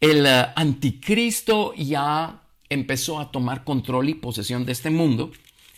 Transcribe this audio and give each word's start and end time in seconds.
El 0.00 0.24
eh, 0.24 0.46
anticristo 0.56 1.74
ya 1.74 2.40
empezó 2.70 3.20
a 3.20 3.30
tomar 3.30 3.64
control 3.64 4.08
y 4.08 4.14
posesión 4.14 4.64
de 4.64 4.72
este 4.72 4.88
mundo. 4.88 5.30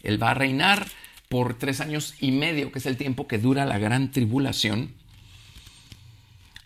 Él 0.04 0.22
va 0.22 0.30
a 0.30 0.34
reinar 0.34 0.86
por 1.28 1.54
tres 1.54 1.80
años 1.80 2.14
y 2.20 2.32
medio, 2.32 2.72
que 2.72 2.78
es 2.78 2.86
el 2.86 2.96
tiempo 2.96 3.26
que 3.26 3.38
dura 3.38 3.66
la 3.66 3.78
gran 3.78 4.10
tribulación. 4.10 4.94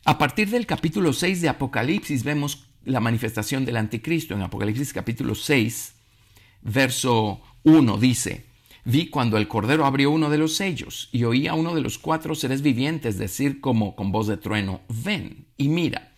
A 0.05 0.19
partir 0.19 0.51
del 0.51 0.67
capítulo 0.67 1.13
6 1.13 1.41
de 1.43 1.49
Apocalipsis 1.49 2.25
vemos 2.25 2.67
la 2.85 3.01
manifestación 3.01 3.65
del 3.65 3.77
anticristo. 3.77 4.35
En 4.35 4.43
Apocalipsis 4.43 4.93
capítulo 4.93 5.35
6 5.35 5.95
verso 6.63 7.41
1 7.65 7.99
dice, 7.99 8.45
vi 8.85 9.09
cuando 9.09 9.37
el 9.37 9.49
Cordero 9.49 9.85
abrió 9.85 10.11
uno 10.11 10.31
de 10.31 10.39
los 10.39 10.57
sellos 10.57 11.09
y 11.13 11.25
oí 11.25 11.47
a 11.47 11.55
uno 11.55 11.75
de 11.75 11.81
los 11.81 11.99
cuatro 11.99 12.35
seres 12.35 12.63
vivientes 12.63 13.19
decir 13.19 13.61
como 13.61 13.95
con 13.97 14.13
voz 14.13 14.27
de 14.27 14.37
trueno, 14.37 14.81
ven 14.89 15.47
y 15.57 15.69
mira. 15.69 16.13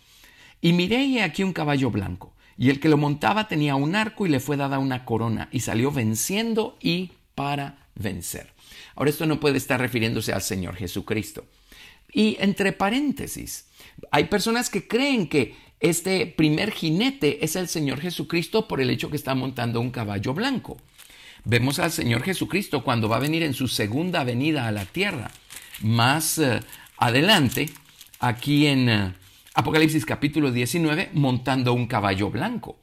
Y 0.61 0.73
miré 0.73 1.03
y 1.03 1.19
aquí 1.19 1.43
un 1.43 1.53
caballo 1.53 1.91
blanco, 1.91 2.33
y 2.57 2.69
el 2.69 2.79
que 2.79 2.89
lo 2.89 2.97
montaba 2.97 3.47
tenía 3.47 3.75
un 3.75 3.95
arco 3.95 4.25
y 4.25 4.29
le 4.29 4.39
fue 4.39 4.57
dada 4.57 4.79
una 4.79 5.05
corona, 5.05 5.47
y 5.51 5.59
salió 5.59 5.91
venciendo 5.91 6.77
y 6.81 7.11
para 7.35 7.84
vencer. 7.95 8.53
Ahora 8.95 9.09
esto 9.09 9.25
no 9.25 9.39
puede 9.39 9.57
estar 9.57 9.79
refiriéndose 9.79 10.33
al 10.33 10.41
Señor 10.41 10.75
Jesucristo. 10.75 11.45
Y 12.11 12.37
entre 12.39 12.71
paréntesis, 12.71 13.67
hay 14.11 14.25
personas 14.25 14.69
que 14.69 14.87
creen 14.87 15.27
que 15.27 15.55
este 15.79 16.25
primer 16.25 16.71
jinete 16.71 17.43
es 17.43 17.55
el 17.55 17.67
Señor 17.67 17.99
Jesucristo 17.99 18.67
por 18.67 18.79
el 18.79 18.89
hecho 18.89 19.09
que 19.09 19.17
está 19.17 19.35
montando 19.35 19.81
un 19.81 19.91
caballo 19.91 20.33
blanco. 20.33 20.77
Vemos 21.43 21.77
al 21.79 21.91
Señor 21.91 22.23
Jesucristo 22.23 22.83
cuando 22.83 23.09
va 23.09 23.17
a 23.17 23.19
venir 23.19 23.43
en 23.43 23.53
su 23.53 23.67
segunda 23.67 24.23
venida 24.23 24.67
a 24.67 24.71
la 24.71 24.85
tierra. 24.85 25.29
Más 25.81 26.39
eh, 26.39 26.61
adelante, 26.97 27.69
aquí 28.19 28.65
en 28.65 28.89
eh, 28.89 29.13
Apocalipsis 29.53 30.05
capítulo 30.05 30.51
19, 30.51 31.09
montando 31.13 31.73
un 31.73 31.85
caballo 31.85 32.31
blanco. 32.31 32.79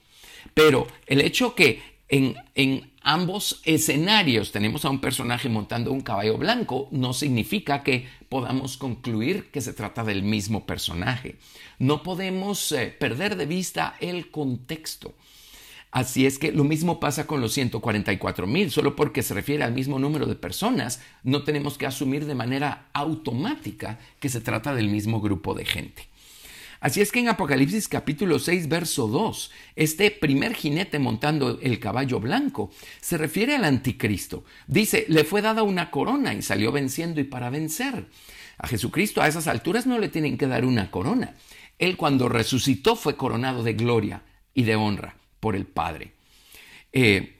Pero 0.54 0.86
el 1.06 1.22
hecho 1.22 1.54
que 1.54 1.82
en, 2.08 2.36
en 2.54 2.91
ambos 3.02 3.60
escenarios 3.64 4.52
tenemos 4.52 4.84
a 4.84 4.90
un 4.90 5.00
personaje 5.00 5.48
montando 5.48 5.92
un 5.92 6.00
caballo 6.00 6.38
blanco, 6.38 6.88
no 6.90 7.12
significa 7.12 7.82
que 7.82 8.08
podamos 8.28 8.76
concluir 8.76 9.50
que 9.50 9.60
se 9.60 9.72
trata 9.72 10.04
del 10.04 10.22
mismo 10.22 10.66
personaje. 10.66 11.36
No 11.78 12.02
podemos 12.02 12.72
eh, 12.72 12.94
perder 12.98 13.36
de 13.36 13.46
vista 13.46 13.96
el 14.00 14.30
contexto. 14.30 15.14
Así 15.90 16.24
es 16.24 16.38
que 16.38 16.52
lo 16.52 16.64
mismo 16.64 17.00
pasa 17.00 17.26
con 17.26 17.42
los 17.42 17.52
144 17.52 18.46
mil, 18.46 18.70
solo 18.70 18.96
porque 18.96 19.22
se 19.22 19.34
refiere 19.34 19.62
al 19.62 19.74
mismo 19.74 19.98
número 19.98 20.24
de 20.24 20.36
personas, 20.36 21.02
no 21.22 21.42
tenemos 21.44 21.76
que 21.76 21.84
asumir 21.84 22.24
de 22.24 22.34
manera 22.34 22.88
automática 22.94 23.98
que 24.18 24.30
se 24.30 24.40
trata 24.40 24.74
del 24.74 24.88
mismo 24.88 25.20
grupo 25.20 25.52
de 25.52 25.66
gente. 25.66 26.08
Así 26.82 27.00
es 27.00 27.12
que 27.12 27.20
en 27.20 27.28
Apocalipsis 27.28 27.86
capítulo 27.86 28.40
6, 28.40 28.68
verso 28.68 29.06
2, 29.06 29.52
este 29.76 30.10
primer 30.10 30.52
jinete 30.52 30.98
montando 30.98 31.60
el 31.62 31.78
caballo 31.78 32.18
blanco 32.18 32.72
se 33.00 33.16
refiere 33.16 33.54
al 33.54 33.64
anticristo. 33.64 34.42
Dice, 34.66 35.06
le 35.08 35.22
fue 35.22 35.42
dada 35.42 35.62
una 35.62 35.92
corona 35.92 36.34
y 36.34 36.42
salió 36.42 36.72
venciendo 36.72 37.20
y 37.20 37.24
para 37.24 37.50
vencer. 37.50 38.06
A 38.58 38.66
Jesucristo 38.66 39.22
a 39.22 39.28
esas 39.28 39.46
alturas 39.46 39.86
no 39.86 40.00
le 40.00 40.08
tienen 40.08 40.36
que 40.36 40.48
dar 40.48 40.64
una 40.64 40.90
corona. 40.90 41.36
Él 41.78 41.96
cuando 41.96 42.28
resucitó 42.28 42.96
fue 42.96 43.16
coronado 43.16 43.62
de 43.62 43.74
gloria 43.74 44.22
y 44.52 44.64
de 44.64 44.74
honra 44.74 45.14
por 45.38 45.54
el 45.54 45.66
Padre. 45.66 46.14
Eh, 46.92 47.36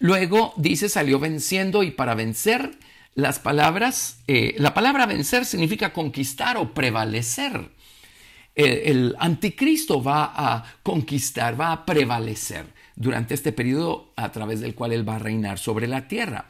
luego 0.00 0.54
dice, 0.56 0.88
salió 0.88 1.20
venciendo 1.20 1.84
y 1.84 1.92
para 1.92 2.16
vencer 2.16 2.76
las 3.14 3.38
palabras, 3.38 4.18
eh, 4.26 4.56
la 4.58 4.74
palabra 4.74 5.06
vencer 5.06 5.44
significa 5.44 5.92
conquistar 5.92 6.56
o 6.56 6.74
prevalecer 6.74 7.75
el, 8.56 9.14
anticristo 9.18 10.02
va 10.02 10.32
a 10.34 10.64
conquistar, 10.82 11.60
va 11.60 11.72
a 11.72 11.86
prevalecer 11.86 12.64
durante 12.96 13.34
este 13.34 13.52
periodo 13.52 14.12
a 14.16 14.32
través 14.32 14.60
del 14.60 14.74
cual 14.74 14.92
él 14.92 15.08
va 15.08 15.16
a 15.16 15.20
reinar 15.20 15.58
sobre 15.58 15.86
la 15.86 16.08
tierra. 16.08 16.48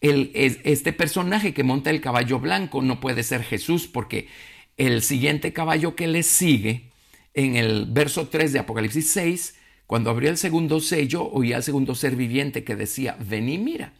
este 0.00 0.92
personaje 0.92 1.54
que 1.54 1.64
monta 1.64 1.90
el 1.90 2.00
caballo 2.00 2.38
blanco 2.38 2.82
no 2.82 3.00
puede 3.00 3.22
ser 3.22 3.42
Jesús 3.42 3.86
porque 3.86 4.28
el 4.76 5.02
siguiente 5.02 5.52
caballo 5.52 5.94
que 5.94 6.06
le 6.06 6.22
sigue, 6.22 6.90
en 7.34 7.56
el 7.56 7.86
verso 7.86 8.28
3 8.28 8.52
de 8.52 8.58
Apocalipsis 8.58 9.10
6, 9.12 9.56
cuando 9.86 10.10
abrió 10.10 10.30
el 10.30 10.36
segundo 10.36 10.80
sello, 10.80 11.24
oía 11.30 11.56
al 11.56 11.62
segundo 11.62 11.94
ser 11.94 12.16
viviente 12.16 12.64
que 12.64 12.76
decía, 12.76 13.16
ven 13.18 13.48
y 13.48 13.58
mira. 13.58 13.92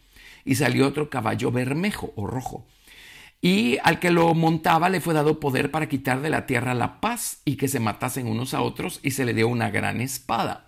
Y 0.45 0.55
salió 0.55 0.87
otro 0.87 1.09
caballo 1.09 1.51
bermejo 1.51 2.13
o 2.15 2.25
rojo 2.25 2.65
y 3.41 3.79
al 3.83 3.99
que 3.99 4.11
lo 4.11 4.33
montaba 4.35 4.89
le 4.89 5.01
fue 5.01 5.15
dado 5.15 5.39
poder 5.39 5.71
para 5.71 5.89
quitar 5.89 6.21
de 6.21 6.29
la 6.29 6.45
tierra 6.45 6.75
la 6.75 7.01
paz 7.01 7.41
y 7.43 7.55
que 7.55 7.67
se 7.67 7.79
matasen 7.79 8.27
unos 8.27 8.53
a 8.53 8.61
otros 8.61 8.99
y 9.01 9.11
se 9.11 9.25
le 9.25 9.33
dio 9.33 9.47
una 9.47 9.71
gran 9.71 9.99
espada. 9.99 10.67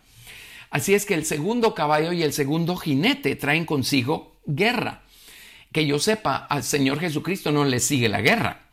Así 0.72 0.96
es 0.96 1.06
que 1.06 1.14
el 1.14 1.24
segundo 1.24 1.76
caballo 1.76 2.14
y 2.14 2.24
el 2.24 2.34
segundo 2.34 2.76
jinete 2.76 3.36
traen 3.36 3.66
consigo 3.66 4.40
guerra. 4.48 5.04
Que 5.72 5.86
yo 5.86 6.00
sepa, 6.00 6.36
al 6.36 6.64
Señor 6.64 7.00
Jesucristo 7.00 7.52
no 7.52 7.64
le 7.64 7.80
sigue 7.80 8.10
la 8.10 8.22
guerra. 8.22 8.72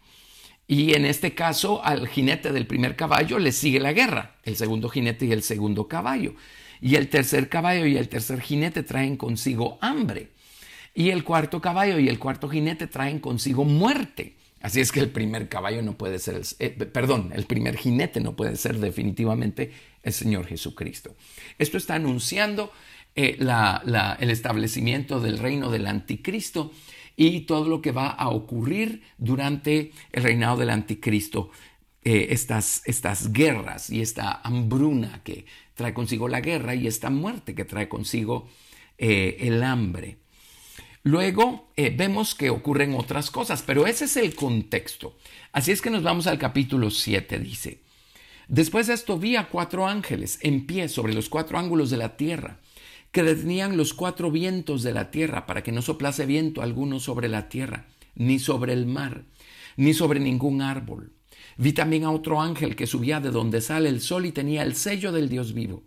Y 0.66 0.94
en 0.94 1.04
este 1.04 1.34
caso, 1.34 1.84
al 1.84 2.08
jinete 2.08 2.52
del 2.52 2.66
primer 2.66 2.96
caballo 2.96 3.38
le 3.38 3.52
sigue 3.52 3.80
la 3.80 3.92
guerra, 3.92 4.36
el 4.44 4.56
segundo 4.56 4.88
jinete 4.88 5.26
y 5.26 5.32
el 5.32 5.42
segundo 5.42 5.88
caballo. 5.88 6.34
Y 6.80 6.94
el 6.94 7.10
tercer 7.10 7.50
caballo 7.50 7.84
y 7.84 7.98
el 7.98 8.08
tercer 8.08 8.40
jinete 8.40 8.82
traen 8.82 9.16
consigo 9.18 9.78
hambre. 9.82 10.30
Y 10.94 11.10
el 11.10 11.24
cuarto 11.24 11.60
caballo 11.60 11.98
y 11.98 12.08
el 12.08 12.18
cuarto 12.18 12.48
jinete 12.48 12.86
traen 12.86 13.20
consigo 13.20 13.64
muerte. 13.64 14.36
Así 14.60 14.80
es 14.80 14.92
que 14.92 15.00
el 15.00 15.10
primer 15.10 15.48
caballo 15.48 15.80
no 15.82 15.96
puede 15.96 16.18
ser, 16.18 16.42
eh, 16.58 16.68
perdón, 16.70 17.32
el 17.34 17.46
primer 17.46 17.78
jinete 17.78 18.20
no 18.20 18.36
puede 18.36 18.56
ser 18.56 18.78
definitivamente 18.78 19.72
el 20.02 20.12
Señor 20.12 20.46
Jesucristo. 20.46 21.16
Esto 21.58 21.78
está 21.78 21.94
anunciando 21.94 22.70
eh, 23.14 23.38
el 23.40 24.30
establecimiento 24.30 25.18
del 25.20 25.38
reino 25.38 25.70
del 25.70 25.86
anticristo 25.86 26.72
y 27.16 27.40
todo 27.42 27.68
lo 27.68 27.80
que 27.80 27.92
va 27.92 28.08
a 28.08 28.28
ocurrir 28.28 29.02
durante 29.16 29.92
el 30.12 30.22
reinado 30.22 30.58
del 30.58 30.70
anticristo. 30.70 31.50
Eh, 32.02 32.28
estas, 32.30 32.82
estas 32.86 33.32
guerras 33.32 33.90
y 33.90 34.00
esta 34.00 34.40
hambruna 34.42 35.22
que 35.22 35.44
trae 35.74 35.92
consigo 35.92 36.28
la 36.28 36.40
guerra 36.40 36.74
y 36.74 36.86
esta 36.86 37.10
muerte 37.10 37.54
que 37.54 37.64
trae 37.64 37.88
consigo 37.88 38.48
el 38.98 39.62
hambre. 39.62 40.19
Luego 41.02 41.72
eh, 41.76 41.94
vemos 41.96 42.34
que 42.34 42.50
ocurren 42.50 42.94
otras 42.94 43.30
cosas, 43.30 43.62
pero 43.62 43.86
ese 43.86 44.04
es 44.04 44.16
el 44.16 44.34
contexto. 44.34 45.16
Así 45.52 45.72
es 45.72 45.80
que 45.80 45.90
nos 45.90 46.02
vamos 46.02 46.26
al 46.26 46.38
capítulo 46.38 46.90
7, 46.90 47.38
dice. 47.38 47.80
Después 48.48 48.86
de 48.86 48.94
esto 48.94 49.18
vi 49.18 49.36
a 49.36 49.48
cuatro 49.48 49.86
ángeles 49.86 50.38
en 50.42 50.66
pie 50.66 50.88
sobre 50.88 51.14
los 51.14 51.28
cuatro 51.28 51.58
ángulos 51.58 51.88
de 51.88 51.96
la 51.96 52.16
tierra, 52.16 52.60
que 53.12 53.22
detenían 53.22 53.76
los 53.76 53.94
cuatro 53.94 54.30
vientos 54.30 54.82
de 54.82 54.92
la 54.92 55.10
tierra 55.10 55.46
para 55.46 55.62
que 55.62 55.72
no 55.72 55.82
soplase 55.82 56.26
viento 56.26 56.60
alguno 56.60 57.00
sobre 57.00 57.28
la 57.28 57.48
tierra, 57.48 57.86
ni 58.14 58.38
sobre 58.38 58.72
el 58.72 58.86
mar, 58.86 59.24
ni 59.76 59.94
sobre 59.94 60.20
ningún 60.20 60.62
árbol. 60.62 61.12
Vi 61.56 61.72
también 61.72 62.04
a 62.04 62.10
otro 62.10 62.40
ángel 62.40 62.76
que 62.76 62.86
subía 62.86 63.20
de 63.20 63.30
donde 63.30 63.60
sale 63.60 63.88
el 63.88 64.00
sol 64.00 64.26
y 64.26 64.32
tenía 64.32 64.62
el 64.62 64.74
sello 64.74 65.12
del 65.12 65.28
Dios 65.28 65.54
vivo. 65.54 65.82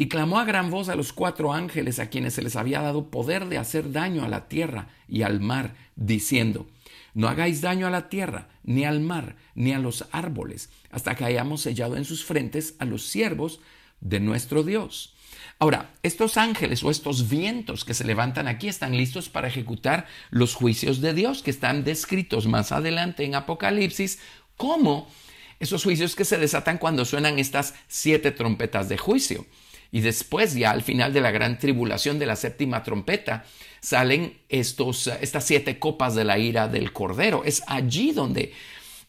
Y 0.00 0.08
clamó 0.08 0.38
a 0.38 0.46
gran 0.46 0.70
voz 0.70 0.88
a 0.88 0.94
los 0.94 1.12
cuatro 1.12 1.52
ángeles 1.52 1.98
a 1.98 2.08
quienes 2.08 2.32
se 2.32 2.40
les 2.40 2.56
había 2.56 2.80
dado 2.80 3.10
poder 3.10 3.50
de 3.50 3.58
hacer 3.58 3.92
daño 3.92 4.24
a 4.24 4.28
la 4.28 4.48
tierra 4.48 4.88
y 5.06 5.24
al 5.24 5.40
mar, 5.40 5.74
diciendo, 5.94 6.66
no 7.12 7.28
hagáis 7.28 7.60
daño 7.60 7.86
a 7.86 7.90
la 7.90 8.08
tierra, 8.08 8.48
ni 8.62 8.86
al 8.86 9.00
mar, 9.00 9.36
ni 9.54 9.74
a 9.74 9.78
los 9.78 10.06
árboles, 10.10 10.70
hasta 10.90 11.14
que 11.16 11.26
hayamos 11.26 11.60
sellado 11.60 11.98
en 11.98 12.06
sus 12.06 12.24
frentes 12.24 12.76
a 12.78 12.86
los 12.86 13.08
siervos 13.08 13.60
de 14.00 14.20
nuestro 14.20 14.62
Dios. 14.62 15.12
Ahora, 15.58 15.90
estos 16.02 16.38
ángeles 16.38 16.82
o 16.82 16.90
estos 16.90 17.28
vientos 17.28 17.84
que 17.84 17.92
se 17.92 18.04
levantan 18.04 18.48
aquí 18.48 18.68
están 18.68 18.96
listos 18.96 19.28
para 19.28 19.48
ejecutar 19.48 20.06
los 20.30 20.54
juicios 20.54 21.02
de 21.02 21.12
Dios 21.12 21.42
que 21.42 21.50
están 21.50 21.84
descritos 21.84 22.46
más 22.46 22.72
adelante 22.72 23.26
en 23.26 23.34
Apocalipsis 23.34 24.18
como 24.56 25.10
esos 25.58 25.84
juicios 25.84 26.16
que 26.16 26.24
se 26.24 26.38
desatan 26.38 26.78
cuando 26.78 27.04
suenan 27.04 27.38
estas 27.38 27.74
siete 27.86 28.30
trompetas 28.30 28.88
de 28.88 28.96
juicio. 28.96 29.44
Y 29.92 30.00
después, 30.00 30.54
ya 30.54 30.70
al 30.70 30.82
final 30.82 31.12
de 31.12 31.20
la 31.20 31.30
gran 31.30 31.58
tribulación 31.58 32.18
de 32.18 32.26
la 32.26 32.36
séptima 32.36 32.82
trompeta, 32.82 33.44
salen 33.80 34.38
estos, 34.48 35.06
estas 35.06 35.44
siete 35.44 35.78
copas 35.78 36.14
de 36.14 36.24
la 36.24 36.38
ira 36.38 36.68
del 36.68 36.92
Cordero. 36.92 37.42
Es 37.44 37.62
allí 37.66 38.12
donde 38.12 38.52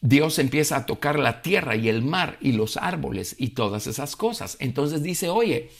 Dios 0.00 0.40
empieza 0.40 0.76
a 0.76 0.86
tocar 0.86 1.18
la 1.18 1.42
tierra 1.42 1.76
y 1.76 1.88
el 1.88 2.02
mar 2.02 2.36
y 2.40 2.52
los 2.52 2.76
árboles 2.76 3.36
y 3.38 3.50
todas 3.50 3.86
esas 3.86 4.16
cosas. 4.16 4.56
Entonces 4.58 5.02
dice, 5.02 5.28
oye, 5.28 5.70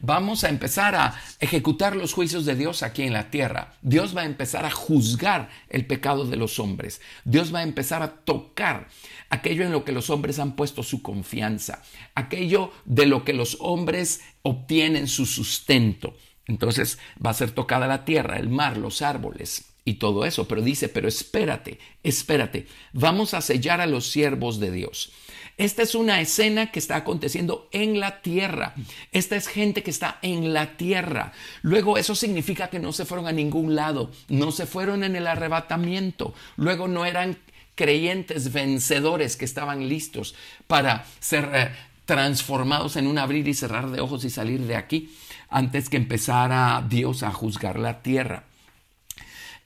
vamos 0.00 0.44
a 0.44 0.48
empezar 0.48 0.94
a 0.94 1.20
ejecutar 1.40 1.96
los 1.96 2.12
juicios 2.12 2.44
de 2.44 2.54
Dios 2.54 2.82
aquí 2.82 3.02
en 3.02 3.12
la 3.12 3.30
tierra. 3.30 3.74
Dios 3.82 4.16
va 4.16 4.22
a 4.22 4.26
empezar 4.26 4.64
a 4.64 4.70
juzgar 4.70 5.48
el 5.68 5.86
pecado 5.86 6.24
de 6.24 6.36
los 6.36 6.58
hombres. 6.58 7.00
Dios 7.24 7.54
va 7.54 7.60
a 7.60 7.64
empezar 7.64 8.02
a 8.02 8.12
tocar 8.24 8.88
aquello 9.30 9.64
en 9.64 9.72
lo 9.72 9.84
que 9.84 9.92
los 9.92 10.10
hombres 10.10 10.38
han 10.38 10.56
puesto 10.56 10.82
su 10.82 11.02
confianza, 11.02 11.82
aquello 12.14 12.72
de 12.84 13.06
lo 13.06 13.24
que 13.24 13.32
los 13.32 13.56
hombres 13.60 14.22
obtienen 14.42 15.08
su 15.08 15.26
sustento. 15.26 16.16
Entonces 16.46 16.98
va 17.24 17.30
a 17.30 17.34
ser 17.34 17.50
tocada 17.50 17.86
la 17.86 18.04
tierra, 18.04 18.38
el 18.38 18.48
mar, 18.48 18.76
los 18.76 19.02
árboles 19.02 19.72
y 19.84 19.94
todo 19.94 20.24
eso. 20.24 20.46
Pero 20.46 20.62
dice, 20.62 20.88
pero 20.88 21.08
espérate, 21.08 21.78
espérate, 22.02 22.66
vamos 22.92 23.34
a 23.34 23.40
sellar 23.40 23.80
a 23.80 23.86
los 23.86 24.10
siervos 24.10 24.60
de 24.60 24.70
Dios. 24.70 25.12
Esta 25.58 25.82
es 25.82 25.94
una 25.94 26.20
escena 26.20 26.70
que 26.70 26.78
está 26.78 26.96
aconteciendo 26.96 27.68
en 27.72 27.98
la 27.98 28.20
tierra. 28.20 28.74
Esta 29.12 29.36
es 29.36 29.48
gente 29.48 29.82
que 29.82 29.90
está 29.90 30.18
en 30.20 30.52
la 30.52 30.76
tierra. 30.76 31.32
Luego 31.62 31.96
eso 31.96 32.14
significa 32.14 32.68
que 32.68 32.78
no 32.78 32.92
se 32.92 33.06
fueron 33.06 33.26
a 33.26 33.32
ningún 33.32 33.74
lado, 33.74 34.10
no 34.28 34.52
se 34.52 34.66
fueron 34.66 35.02
en 35.02 35.16
el 35.16 35.26
arrebatamiento. 35.26 36.34
Luego 36.56 36.88
no 36.88 37.06
eran 37.06 37.38
creyentes 37.74 38.52
vencedores 38.52 39.36
que 39.36 39.46
estaban 39.46 39.88
listos 39.88 40.34
para 40.66 41.06
ser 41.20 41.50
eh, 41.54 41.70
transformados 42.04 42.96
en 42.96 43.06
un 43.06 43.18
abrir 43.18 43.48
y 43.48 43.54
cerrar 43.54 43.90
de 43.90 44.00
ojos 44.00 44.24
y 44.24 44.30
salir 44.30 44.60
de 44.60 44.76
aquí 44.76 45.10
antes 45.48 45.88
que 45.88 45.96
empezara 45.96 46.84
Dios 46.88 47.22
a 47.22 47.32
juzgar 47.32 47.78
la 47.78 48.02
tierra. 48.02 48.44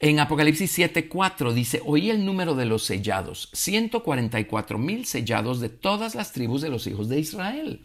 En 0.03 0.19
Apocalipsis 0.19 0.79
7:4 0.79 1.53
dice, 1.53 1.83
oí 1.85 2.09
el 2.09 2.25
número 2.25 2.55
de 2.55 2.65
los 2.65 2.85
sellados, 2.85 3.51
144 3.53 4.79
mil 4.79 5.05
sellados 5.05 5.61
de 5.61 5.69
todas 5.69 6.15
las 6.15 6.33
tribus 6.33 6.63
de 6.63 6.71
los 6.71 6.87
hijos 6.87 7.11
de 7.11 7.21
Israel. 7.21 7.83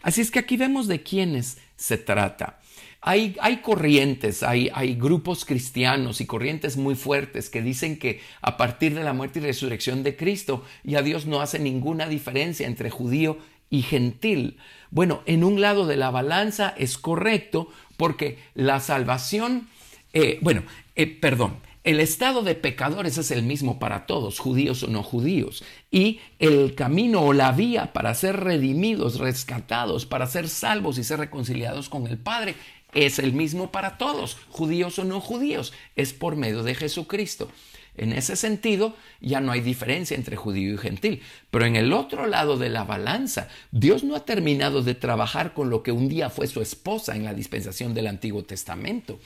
Así 0.00 0.20
es 0.20 0.30
que 0.30 0.38
aquí 0.38 0.56
vemos 0.56 0.86
de 0.86 1.02
quiénes 1.02 1.58
se 1.74 1.98
trata. 1.98 2.60
Hay, 3.00 3.36
hay 3.40 3.56
corrientes, 3.56 4.44
hay, 4.44 4.70
hay, 4.72 4.94
grupos 4.94 5.44
cristianos 5.44 6.20
y 6.20 6.26
corrientes 6.26 6.76
muy 6.76 6.94
fuertes 6.94 7.50
que 7.50 7.60
dicen 7.60 7.98
que 7.98 8.20
a 8.40 8.56
partir 8.56 8.94
de 8.94 9.02
la 9.02 9.12
muerte 9.12 9.40
y 9.40 9.42
resurrección 9.42 10.04
de 10.04 10.16
Cristo 10.16 10.64
ya 10.84 11.02
Dios 11.02 11.26
no 11.26 11.40
hace 11.40 11.58
ninguna 11.58 12.08
diferencia 12.08 12.68
entre 12.68 12.90
judío 12.90 13.38
y 13.68 13.82
gentil. 13.82 14.58
Bueno, 14.90 15.22
en 15.26 15.42
un 15.42 15.60
lado 15.60 15.86
de 15.86 15.96
la 15.96 16.10
balanza 16.10 16.72
es 16.76 16.98
correcto 16.98 17.68
porque 17.96 18.38
la 18.54 18.78
salvación, 18.80 19.68
eh, 20.12 20.38
bueno, 20.40 20.62
eh, 20.94 21.06
perdón, 21.06 21.58
el 21.84 22.00
estado 22.00 22.42
de 22.42 22.54
pecadores 22.54 23.16
es 23.18 23.30
el 23.30 23.42
mismo 23.42 23.78
para 23.78 24.04
todos, 24.04 24.38
judíos 24.38 24.82
o 24.82 24.88
no 24.88 25.02
judíos, 25.02 25.64
y 25.90 26.20
el 26.38 26.74
camino 26.74 27.22
o 27.22 27.32
la 27.32 27.52
vía 27.52 27.92
para 27.92 28.14
ser 28.14 28.40
redimidos, 28.40 29.18
rescatados, 29.18 30.04
para 30.04 30.26
ser 30.26 30.48
salvos 30.48 30.98
y 30.98 31.04
ser 31.04 31.20
reconciliados 31.20 31.88
con 31.88 32.06
el 32.06 32.18
Padre 32.18 32.56
es 32.94 33.18
el 33.18 33.32
mismo 33.32 33.70
para 33.70 33.98
todos, 33.98 34.36
judíos 34.50 34.98
o 34.98 35.04
no 35.04 35.20
judíos, 35.20 35.72
es 35.96 36.12
por 36.12 36.36
medio 36.36 36.62
de 36.62 36.74
Jesucristo. 36.74 37.50
En 37.96 38.12
ese 38.12 38.36
sentido, 38.36 38.94
ya 39.20 39.40
no 39.40 39.50
hay 39.50 39.60
diferencia 39.60 40.16
entre 40.16 40.36
judío 40.36 40.74
y 40.74 40.78
gentil. 40.78 41.22
Pero 41.50 41.64
en 41.64 41.74
el 41.74 41.92
otro 41.92 42.26
lado 42.26 42.56
de 42.56 42.68
la 42.68 42.84
balanza, 42.84 43.48
Dios 43.72 44.04
no 44.04 44.14
ha 44.14 44.24
terminado 44.24 44.82
de 44.82 44.94
trabajar 44.94 45.52
con 45.52 45.68
lo 45.68 45.82
que 45.82 45.90
un 45.90 46.08
día 46.08 46.30
fue 46.30 46.46
su 46.46 46.62
esposa 46.62 47.16
en 47.16 47.24
la 47.24 47.34
dispensación 47.34 47.94
del 47.94 48.06
Antiguo 48.06 48.44
Testamento 48.44 49.18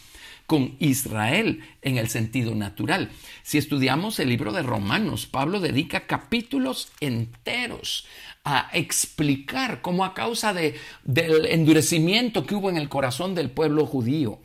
con 0.53 0.77
Israel 0.81 1.61
en 1.81 1.97
el 1.97 2.11
sentido 2.11 2.55
natural. 2.55 3.09
Si 3.43 3.57
estudiamos 3.57 4.19
el 4.19 4.29
libro 4.29 4.53
de 4.53 4.63
Romanos, 4.63 5.25
Pablo 5.25 5.61
dedica 5.61 6.07
capítulos 6.07 6.93
enteros 7.01 8.05
a 8.45 8.69
explicar 8.75 9.81
cómo 9.81 10.05
a 10.05 10.13
causa 10.13 10.53
de, 10.53 10.75
del 11.05 11.47
endurecimiento 11.47 12.45
que 12.45 12.55
hubo 12.55 12.69
en 12.69 12.77
el 12.77 12.91
corazón 12.91 13.35
del 13.35 13.49
pueblo 13.49 13.87
judío, 13.87 14.41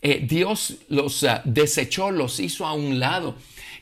eh, 0.00 0.24
Dios 0.26 0.78
los 0.88 1.24
ah, 1.24 1.42
desechó, 1.44 2.10
los 2.10 2.40
hizo 2.40 2.64
a 2.66 2.72
un 2.72 2.98
lado 2.98 3.34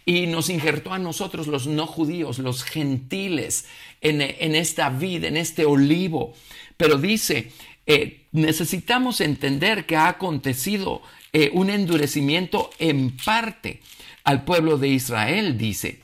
y 0.04 0.26
nos 0.26 0.50
injertó 0.50 0.92
a 0.92 0.98
nosotros 0.98 1.46
los 1.46 1.68
no 1.68 1.86
judíos, 1.86 2.40
los 2.40 2.64
gentiles, 2.64 3.66
en, 4.00 4.20
esta 4.56 4.90
vida, 4.90 5.28
en 5.28 5.36
este 5.36 5.64
olivo. 5.64 6.34
Pero 6.76 6.98
dice, 6.98 7.52
eh, 7.86 8.24
necesitamos 8.32 9.20
entender 9.20 9.86
que 9.86 9.94
ha 9.94 10.08
acontecido 10.08 11.02
eh, 11.32 11.50
un 11.52 11.70
endurecimiento 11.70 12.70
en 12.78 13.16
parte 13.16 13.82
al 14.24 14.44
pueblo 14.44 14.78
de 14.78 14.88
Israel, 14.88 15.58
dice. 15.58 16.02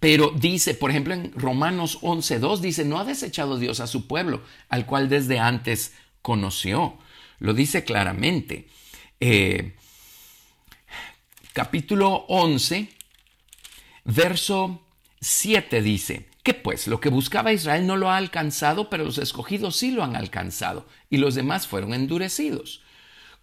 Pero 0.00 0.30
dice, 0.30 0.74
por 0.74 0.90
ejemplo, 0.90 1.14
en 1.14 1.32
Romanos 1.32 1.98
11.2 2.02 2.58
dice, 2.58 2.84
no 2.84 2.98
ha 2.98 3.04
desechado 3.04 3.58
Dios 3.58 3.80
a 3.80 3.86
su 3.86 4.06
pueblo, 4.06 4.42
al 4.68 4.86
cual 4.86 5.08
desde 5.08 5.38
antes 5.38 5.94
conoció. 6.22 6.98
Lo 7.38 7.54
dice 7.54 7.84
claramente. 7.84 8.68
Eh, 9.20 9.74
capítulo 11.52 12.26
11, 12.28 12.88
verso 14.04 14.82
7 15.20 15.80
dice, 15.80 16.28
que 16.42 16.54
pues 16.54 16.86
lo 16.86 17.00
que 17.00 17.08
buscaba 17.08 17.52
Israel 17.52 17.86
no 17.86 17.96
lo 17.96 18.10
ha 18.10 18.18
alcanzado, 18.18 18.90
pero 18.90 19.04
los 19.04 19.18
escogidos 19.18 19.76
sí 19.76 19.90
lo 19.90 20.04
han 20.04 20.14
alcanzado, 20.14 20.86
y 21.10 21.16
los 21.16 21.34
demás 21.34 21.66
fueron 21.66 21.94
endurecidos. 21.94 22.82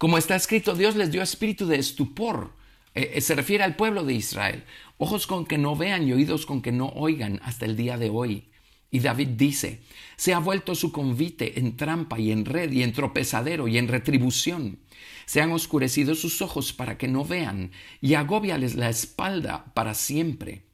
Como 0.03 0.17
está 0.17 0.35
escrito, 0.35 0.75
Dios 0.75 0.97
les 0.97 1.13
dio 1.13 1.21
espíritu 1.21 1.65
de 1.65 1.77
estupor. 1.77 2.51
Eh, 2.93 3.13
eh, 3.13 3.21
se 3.21 3.35
refiere 3.35 3.63
al 3.63 3.77
pueblo 3.77 4.03
de 4.03 4.13
Israel. 4.13 4.65
Ojos 4.97 5.27
con 5.27 5.45
que 5.45 5.57
no 5.57 5.77
vean 5.77 6.05
y 6.05 6.11
oídos 6.11 6.45
con 6.45 6.61
que 6.61 6.73
no 6.73 6.89
oigan 6.89 7.39
hasta 7.41 7.63
el 7.63 7.77
día 7.77 7.97
de 7.97 8.09
hoy. 8.09 8.49
Y 8.91 8.99
David 8.99 9.29
dice, 9.37 9.81
se 10.17 10.33
ha 10.33 10.39
vuelto 10.39 10.75
su 10.75 10.91
convite 10.91 11.57
en 11.57 11.77
trampa 11.77 12.19
y 12.19 12.33
en 12.33 12.43
red 12.43 12.69
y 12.73 12.83
en 12.83 12.91
tropezadero 12.91 13.69
y 13.69 13.77
en 13.77 13.87
retribución. 13.87 14.79
Se 15.25 15.39
han 15.39 15.53
oscurecido 15.53 16.15
sus 16.15 16.41
ojos 16.41 16.73
para 16.73 16.97
que 16.97 17.07
no 17.07 17.23
vean 17.23 17.71
y 18.01 18.15
agóbiales 18.15 18.75
la 18.75 18.89
espalda 18.89 19.71
para 19.73 19.93
siempre. 19.93 20.65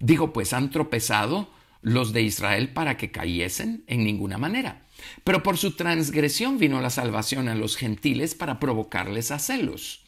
Digo, 0.00 0.32
pues 0.32 0.52
han 0.52 0.70
tropezado 0.70 1.48
los 1.82 2.12
de 2.12 2.22
Israel 2.22 2.72
para 2.72 2.96
que 2.96 3.12
cayesen 3.12 3.84
en 3.86 4.02
ninguna 4.02 4.38
manera. 4.38 4.82
Pero 5.24 5.42
por 5.42 5.58
su 5.58 5.72
transgresión 5.72 6.58
vino 6.58 6.80
la 6.80 6.90
salvación 6.90 7.48
a 7.48 7.54
los 7.54 7.76
gentiles 7.76 8.34
para 8.34 8.58
provocarles 8.58 9.30
a 9.30 9.38
celos. 9.38 10.02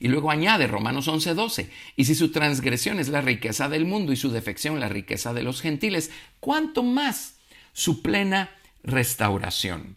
Y 0.00 0.08
luego 0.08 0.30
añade 0.30 0.66
Romanos 0.66 1.06
11:12, 1.06 1.68
y 1.96 2.04
si 2.06 2.14
su 2.14 2.32
transgresión 2.32 2.98
es 2.98 3.08
la 3.08 3.20
riqueza 3.20 3.68
del 3.68 3.84
mundo 3.84 4.12
y 4.12 4.16
su 4.16 4.30
defección 4.30 4.80
la 4.80 4.88
riqueza 4.88 5.32
de 5.32 5.42
los 5.42 5.60
gentiles, 5.60 6.10
¿cuánto 6.40 6.82
más 6.82 7.36
su 7.72 8.02
plena 8.02 8.50
restauración? 8.82 9.96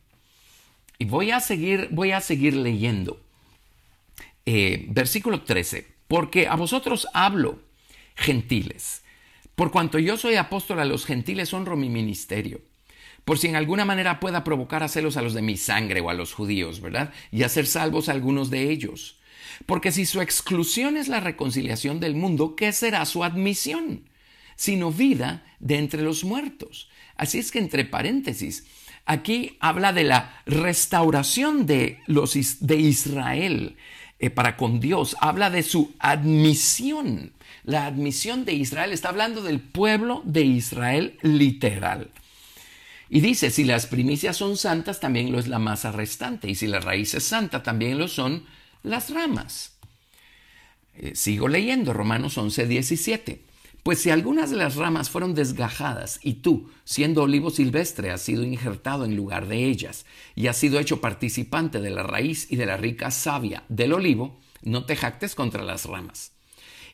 Y 0.99 1.05
voy 1.05 1.31
a 1.31 1.39
seguir, 1.39 1.89
voy 1.91 2.11
a 2.11 2.21
seguir 2.21 2.55
leyendo. 2.55 3.19
Eh, 4.45 4.85
versículo 4.89 5.41
13, 5.41 5.87
porque 6.07 6.47
a 6.47 6.55
vosotros 6.55 7.07
hablo, 7.13 7.63
gentiles, 8.15 9.01
por 9.55 9.71
cuanto 9.71 9.97
yo 9.97 10.17
soy 10.17 10.35
apóstol 10.35 10.79
a 10.81 10.85
los 10.85 11.05
gentiles, 11.05 11.51
honro 11.51 11.75
mi 11.75 11.89
ministerio 11.89 12.61
por 13.25 13.39
si 13.39 13.48
en 13.48 13.55
alguna 13.55 13.86
manera 13.86 14.20
pueda 14.20 14.44
provocar 14.44 14.84
a 14.84 14.88
celos 14.88 15.17
a 15.17 15.22
los 15.22 15.34
de 15.34 15.41
mi 15.41 15.58
sangre 15.58 16.00
o 16.00 16.10
a 16.10 16.13
los 16.13 16.34
judíos, 16.34 16.79
¿verdad? 16.79 17.12
Y 17.32 17.44
hacer 17.44 17.65
salvos 17.65 18.08
a 18.08 18.12
algunos 18.12 18.51
de 18.51 18.70
ellos. 18.70 19.17
Porque 19.65 19.91
si 19.91 20.05
su 20.05 20.22
exclusión 20.22 20.96
es 20.96 21.08
la 21.08 21.20
reconciliación 21.20 22.00
del 22.00 22.15
mundo, 22.15 22.55
¿qué 22.55 22.72
será 22.72 23.03
su 23.05 23.24
admisión? 23.24 24.03
Sino 24.55 24.91
vida 24.91 25.44
de 25.60 25.77
entre 25.77 26.03
los 26.03 26.24
muertos. 26.24 26.89
Así 27.15 27.39
es 27.39 27.51
que 27.51 27.60
entre 27.60 27.84
paréntesis, 27.84 28.65
aquí 29.05 29.58
habla 29.60 29.91
de 29.91 30.03
la 30.03 30.41
restauración 30.46 31.65
de, 31.65 32.00
los, 32.05 32.36
de 32.60 32.75
Israel 32.75 33.75
eh, 34.20 34.29
para 34.29 34.55
con 34.55 34.79
Dios, 34.79 35.15
habla 35.20 35.50
de 35.50 35.63
su 35.63 35.94
admisión. 36.00 37.34
La 37.63 37.88
admisión 37.88 38.46
de 38.46 38.53
Israel 38.53 38.94
está 38.94 39.10
hablando 39.10 39.41
del 39.41 39.60
pueblo 39.60 40.22
de 40.25 40.44
Israel 40.44 41.17
literal. 41.22 42.12
Y 43.15 43.22
dice, 43.22 43.50
si 43.50 43.63
las 43.63 43.88
primicias 43.88 44.36
son 44.36 44.57
santas, 44.57 45.00
también 45.00 45.31
lo 45.31 45.39
es 45.39 45.48
la 45.48 45.57
masa 45.57 45.93
restante. 45.93 46.50
Y 46.50 46.55
si 46.55 46.67
la 46.67 46.81
raíz 46.81 47.13
es 47.13 47.24
santa, 47.24 47.63
también 47.63 47.98
lo 47.98 48.10
son 48.10 48.43
las 48.84 49.10
ramas. 49.10 49.77
Eh, 50.95 51.15
sigo 51.15 51.48
leyendo 51.48 51.93
Romanos 51.93 52.38
11, 52.38 52.67
17. 52.67 53.45
Pues 53.84 54.00
si 54.00 54.10
algunas 54.10 54.50
de 54.50 54.57
las 54.57 54.75
ramas 54.75 55.10
fueron 55.10 55.34
desgajadas 55.34 56.19
y 56.24 56.41
tú, 56.41 56.69
siendo 56.84 57.24
olivo 57.24 57.51
silvestre, 57.51 58.12
has 58.12 58.22
sido 58.22 58.43
injertado 58.43 59.05
en 59.05 59.15
lugar 59.15 59.48
de 59.48 59.63
ellas 59.63 60.05
y 60.36 60.48
has 60.48 60.57
sido 60.57 60.77
hecho 60.77 61.00
participante 61.00 61.79
de 61.79 61.91
la 61.91 62.03
raíz 62.03 62.51
y 62.51 62.57
de 62.57 62.65
la 62.65 62.75
rica 62.75 63.12
savia 63.12 63.63
del 63.69 63.93
olivo, 63.93 64.41
no 64.62 64.84
te 64.84 64.98
jactes 64.98 65.36
contra 65.36 65.63
las 65.63 65.86
ramas. 65.86 66.34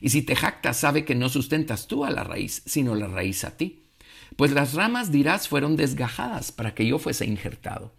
Y 0.00 0.10
si 0.10 0.22
te 0.22 0.36
jactas, 0.36 0.76
sabe 0.76 1.04
que 1.04 1.16
no 1.16 1.28
sustentas 1.28 1.88
tú 1.88 2.04
a 2.04 2.10
la 2.10 2.22
raíz, 2.22 2.62
sino 2.64 2.94
la 2.94 3.08
raíz 3.08 3.42
a 3.42 3.56
ti. 3.56 3.81
Pues 4.36 4.52
las 4.52 4.74
ramas, 4.74 5.12
dirás, 5.12 5.48
fueron 5.48 5.76
desgajadas 5.76 6.52
para 6.52 6.74
que 6.74 6.86
yo 6.86 6.98
fuese 6.98 7.26
injertado. 7.26 7.92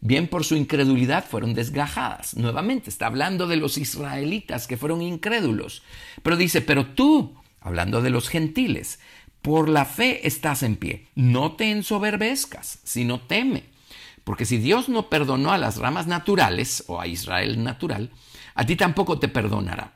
Bien 0.00 0.28
por 0.28 0.44
su 0.44 0.56
incredulidad 0.56 1.24
fueron 1.26 1.54
desgajadas. 1.54 2.36
Nuevamente 2.36 2.90
está 2.90 3.06
hablando 3.06 3.46
de 3.46 3.56
los 3.56 3.78
israelitas 3.78 4.66
que 4.66 4.76
fueron 4.76 5.00
incrédulos. 5.00 5.82
Pero 6.22 6.36
dice, 6.36 6.60
pero 6.60 6.86
tú, 6.86 7.34
hablando 7.60 8.02
de 8.02 8.10
los 8.10 8.28
gentiles, 8.28 8.98
por 9.40 9.68
la 9.68 9.84
fe 9.84 10.26
estás 10.26 10.62
en 10.62 10.76
pie. 10.76 11.08
No 11.14 11.52
te 11.52 11.70
ensoberbezcas, 11.70 12.80
sino 12.84 13.20
teme. 13.20 13.64
Porque 14.24 14.46
si 14.46 14.58
Dios 14.58 14.88
no 14.88 15.08
perdonó 15.08 15.52
a 15.52 15.58
las 15.58 15.76
ramas 15.76 16.06
naturales, 16.06 16.84
o 16.86 17.00
a 17.00 17.06
Israel 17.06 17.62
natural, 17.62 18.10
a 18.54 18.64
ti 18.64 18.76
tampoco 18.76 19.18
te 19.18 19.28
perdonará. 19.28 19.92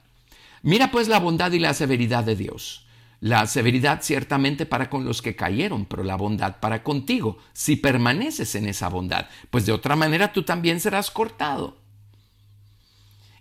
Mira 0.63 0.91
pues 0.91 1.09
la 1.09 1.19
bondad 1.19 1.53
y 1.53 1.59
la 1.59 1.73
severidad 1.75 2.25
de 2.25 2.37
Dios. 2.37 2.87
La 3.21 3.47
severidad 3.47 4.03
ciertamente 4.03 4.65
para 4.65 4.89
con 4.89 5.05
los 5.05 5.23
que 5.23 5.35
cayeron, 5.35 5.87
pero 5.87 6.05
la 6.05 6.17
bondad 6.17 6.61
para 6.61 6.85
contigo, 6.85 7.39
si 7.53 7.75
permaneces 7.77 8.55
en 8.55 8.67
esa 8.69 8.89
bondad, 8.89 9.27
pues 9.51 9.67
de 9.67 9.73
otra 9.73 9.97
manera 9.97 10.33
tú 10.33 10.45
también 10.45 10.79
serás 10.79 11.11
cortado. 11.11 11.79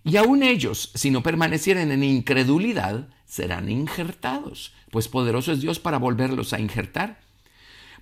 Y 0.03 0.17
aun 0.17 0.41
ellos, 0.41 0.91
si 0.95 1.11
no 1.11 1.21
permanecieren 1.21 1.91
en 1.91 2.03
incredulidad, 2.03 3.09
serán 3.25 3.69
injertados, 3.69 4.73
pues 4.89 5.09
poderoso 5.09 5.51
es 5.51 5.61
Dios 5.61 5.79
para 5.79 5.97
volverlos 5.97 6.53
a 6.53 6.59
injertar. 6.59 7.19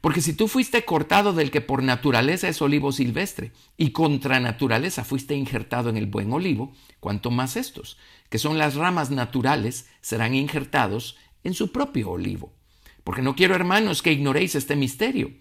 Porque 0.01 0.21
si 0.21 0.33
tú 0.33 0.47
fuiste 0.47 0.85
cortado 0.85 1.33
del 1.33 1.49
que 1.49 1.61
por 1.61 1.81
naturaleza 1.81 2.47
es 2.47 2.61
olivo 2.61 2.91
silvestre, 2.91 3.53
y 3.75 3.89
contra 3.89 4.39
naturaleza 4.39 5.03
fuiste 5.03 5.33
injertado 5.33 5.89
en 5.89 5.97
el 5.97 6.05
buen 6.05 6.31
olivo, 6.31 6.73
cuanto 6.99 7.31
más 7.31 7.57
estos, 7.57 7.97
que 8.29 8.37
son 8.37 8.59
las 8.59 8.75
ramas 8.75 9.09
naturales, 9.09 9.87
serán 10.01 10.35
injertados 10.35 11.17
en 11.45 11.53
su 11.53 11.71
propio 11.71 12.11
olivo. 12.11 12.53
Porque 13.05 13.21
no 13.21 13.35
quiero, 13.35 13.55
hermanos, 13.55 14.01
que 14.01 14.11
ignoréis 14.11 14.55
este 14.55 14.75
misterio, 14.75 15.31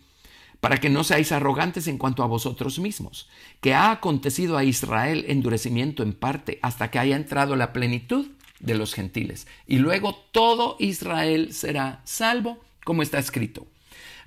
para 0.60 0.78
que 0.78 0.90
no 0.90 1.02
seáis 1.02 1.32
arrogantes 1.32 1.88
en 1.88 1.98
cuanto 1.98 2.22
a 2.22 2.26
vosotros 2.26 2.78
mismos, 2.78 3.28
que 3.60 3.74
ha 3.74 3.90
acontecido 3.90 4.56
a 4.56 4.64
Israel 4.64 5.24
endurecimiento 5.28 6.02
en 6.02 6.12
parte 6.12 6.58
hasta 6.62 6.90
que 6.90 6.98
haya 6.98 7.16
entrado 7.16 7.56
la 7.56 7.72
plenitud 7.72 8.28
de 8.60 8.74
los 8.74 8.94
gentiles. 8.94 9.46
Y 9.66 9.78
luego 9.78 10.14
todo 10.32 10.76
Israel 10.78 11.52
será 11.52 12.00
salvo, 12.04 12.60
como 12.84 13.02
está 13.02 13.18
escrito. 13.18 13.66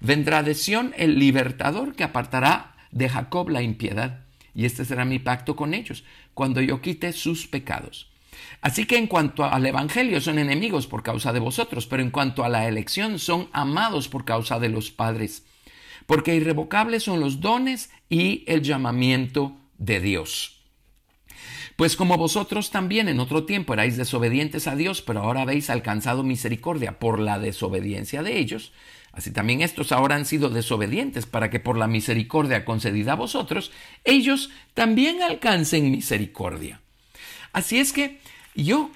Vendrá 0.02 0.44
de 0.44 0.54
Sión 0.54 0.94
el 0.98 1.18
libertador 1.18 1.96
que 1.96 2.04
apartará 2.04 2.76
de 2.92 3.10
Jacob 3.10 3.50
la 3.50 3.62
impiedad, 3.62 4.26
y 4.54 4.66
este 4.66 4.86
será 4.86 5.06
mi 5.06 5.20
pacto 5.20 5.56
con 5.56 5.74
ellos, 5.74 6.04
cuando 6.34 6.62
yo 6.62 6.82
quite 6.82 7.14
sus 7.14 7.48
pecados. 7.48 8.12
Así 8.62 8.86
que 8.86 8.98
en 8.98 9.08
cuanto 9.08 9.44
al 9.44 9.66
Evangelio 9.66 10.20
son 10.22 10.40
enemigos 10.40 10.88
por 10.88 11.04
causa 11.04 11.34
de 11.34 11.40
vosotros, 11.40 11.86
pero 11.86 12.02
en 12.02 12.12
cuanto 12.12 12.44
a 12.44 12.50
la 12.50 12.68
elección 12.68 13.20
son 13.20 13.50
amados 13.52 14.08
por 14.08 14.26
causa 14.26 14.60
de 14.60 14.70
los 14.70 14.92
padres, 14.92 15.44
porque 16.06 16.36
irrevocables 16.36 17.04
son 17.04 17.20
los 17.20 17.40
dones 17.40 17.92
y 18.10 18.44
el 18.48 18.62
llamamiento 18.62 19.58
de 19.78 20.00
Dios. 20.00 20.58
Pues 21.78 21.96
como 21.96 22.18
vosotros 22.18 22.72
también 22.72 23.08
en 23.08 23.20
otro 23.20 23.44
tiempo 23.46 23.74
erais 23.74 23.98
desobedientes 23.98 24.68
a 24.68 24.76
Dios, 24.76 25.04
pero 25.04 25.22
ahora 25.22 25.44
habéis 25.44 25.70
alcanzado 25.70 26.24
misericordia 26.24 26.98
por 26.98 27.20
la 27.20 27.38
desobediencia 27.38 28.24
de 28.24 28.40
ellos, 28.40 28.74
así 29.12 29.30
también 29.30 29.62
estos 29.62 29.92
ahora 29.92 30.16
han 30.16 30.26
sido 30.26 30.50
desobedientes 30.50 31.28
para 31.28 31.52
que 31.52 31.60
por 31.60 31.78
la 31.78 31.86
misericordia 31.86 32.66
concedida 32.66 33.12
a 33.12 33.16
vosotros, 33.16 33.72
ellos 34.06 34.50
también 34.74 35.22
alcancen 35.22 35.92
misericordia. 35.92 36.82
Así 37.54 37.78
es 37.78 37.94
que 37.94 38.20
yo 38.64 38.92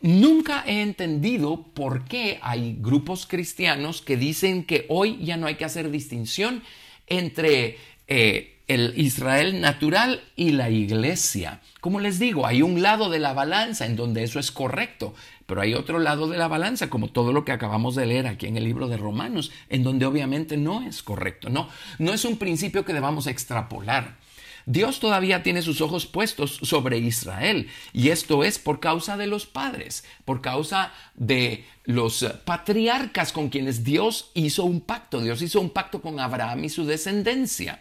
nunca 0.00 0.64
he 0.66 0.82
entendido 0.82 1.62
por 1.74 2.04
qué 2.04 2.38
hay 2.42 2.76
grupos 2.80 3.26
cristianos 3.26 4.02
que 4.02 4.16
dicen 4.16 4.64
que 4.64 4.86
hoy 4.88 5.18
ya 5.22 5.36
no 5.36 5.46
hay 5.46 5.56
que 5.56 5.64
hacer 5.64 5.90
distinción 5.90 6.62
entre 7.06 7.78
eh, 8.06 8.60
el 8.70 8.92
Israel 8.96 9.60
natural 9.60 10.22
y 10.36 10.52
la 10.52 10.70
iglesia. 10.70 11.60
Como 11.80 11.98
les 11.98 12.20
digo, 12.20 12.46
hay 12.46 12.62
un 12.62 12.82
lado 12.82 13.10
de 13.10 13.18
la 13.18 13.32
balanza 13.32 13.84
en 13.84 13.96
donde 13.96 14.22
eso 14.22 14.38
es 14.38 14.52
correcto, 14.52 15.12
pero 15.46 15.60
hay 15.60 15.74
otro 15.74 15.98
lado 15.98 16.28
de 16.28 16.38
la 16.38 16.46
balanza, 16.46 16.88
como 16.88 17.08
todo 17.08 17.32
lo 17.32 17.44
que 17.44 17.50
acabamos 17.50 17.96
de 17.96 18.06
leer 18.06 18.28
aquí 18.28 18.46
en 18.46 18.56
el 18.56 18.62
libro 18.62 18.86
de 18.86 18.96
Romanos, 18.96 19.50
en 19.68 19.82
donde 19.82 20.06
obviamente 20.06 20.56
no 20.56 20.82
es 20.82 21.02
correcto. 21.02 21.50
No, 21.50 21.68
no 21.98 22.12
es 22.12 22.24
un 22.24 22.36
principio 22.36 22.84
que 22.84 22.92
debamos 22.92 23.26
extrapolar. 23.26 24.18
Dios 24.66 25.00
todavía 25.00 25.42
tiene 25.42 25.62
sus 25.62 25.80
ojos 25.80 26.06
puestos 26.06 26.58
sobre 26.62 26.98
Israel 26.98 27.68
y 27.92 28.10
esto 28.10 28.44
es 28.44 28.58
por 28.58 28.80
causa 28.80 29.16
de 29.16 29.26
los 29.26 29.46
padres, 29.46 30.04
por 30.24 30.40
causa 30.40 30.92
de 31.14 31.64
los 31.84 32.24
patriarcas 32.44 33.32
con 33.32 33.48
quienes 33.48 33.84
Dios 33.84 34.30
hizo 34.34 34.64
un 34.64 34.80
pacto. 34.80 35.20
Dios 35.20 35.42
hizo 35.42 35.60
un 35.60 35.70
pacto 35.70 36.00
con 36.00 36.20
Abraham 36.20 36.64
y 36.64 36.68
su 36.68 36.84
descendencia. 36.84 37.80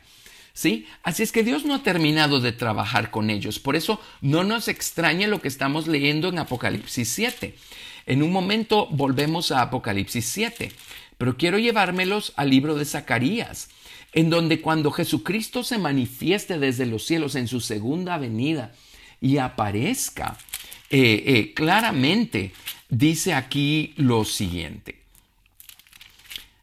¿Sí? 0.53 0.87
Así 1.03 1.23
es 1.23 1.31
que 1.31 1.43
Dios 1.43 1.63
no 1.63 1.75
ha 1.75 1.83
terminado 1.83 2.41
de 2.41 2.51
trabajar 2.51 3.11
con 3.11 3.29
ellos. 3.29 3.59
Por 3.59 3.75
eso 3.75 4.01
no 4.19 4.43
nos 4.43 4.67
extrañe 4.67 5.27
lo 5.27 5.41
que 5.41 5.47
estamos 5.47 5.87
leyendo 5.87 6.27
en 6.27 6.39
Apocalipsis 6.39 7.07
7. 7.07 7.55
En 8.07 8.23
un 8.23 8.31
momento 8.31 8.87
volvemos 8.87 9.51
a 9.51 9.61
Apocalipsis 9.61 10.25
7, 10.25 10.71
pero 11.17 11.37
quiero 11.37 11.59
llevármelos 11.59 12.33
al 12.35 12.49
libro 12.49 12.75
de 12.75 12.85
Zacarías 12.85 13.69
en 14.13 14.29
donde 14.29 14.61
cuando 14.61 14.91
Jesucristo 14.91 15.63
se 15.63 15.77
manifieste 15.77 16.57
desde 16.57 16.85
los 16.85 17.05
cielos 17.05 17.35
en 17.35 17.47
su 17.47 17.59
segunda 17.59 18.17
venida 18.17 18.73
y 19.21 19.37
aparezca, 19.37 20.37
eh, 20.89 21.23
eh, 21.25 21.53
claramente 21.53 22.53
dice 22.89 23.33
aquí 23.33 23.93
lo 23.97 24.25
siguiente. 24.25 25.03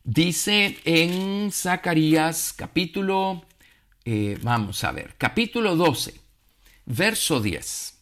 Dice 0.02 0.78
en 0.84 1.50
Zacarías 1.50 2.52
capítulo, 2.52 3.44
eh, 4.04 4.38
vamos 4.40 4.84
a 4.84 4.92
ver, 4.92 5.14
capítulo 5.18 5.74
12, 5.74 6.14
verso 6.86 7.40
10. 7.40 7.98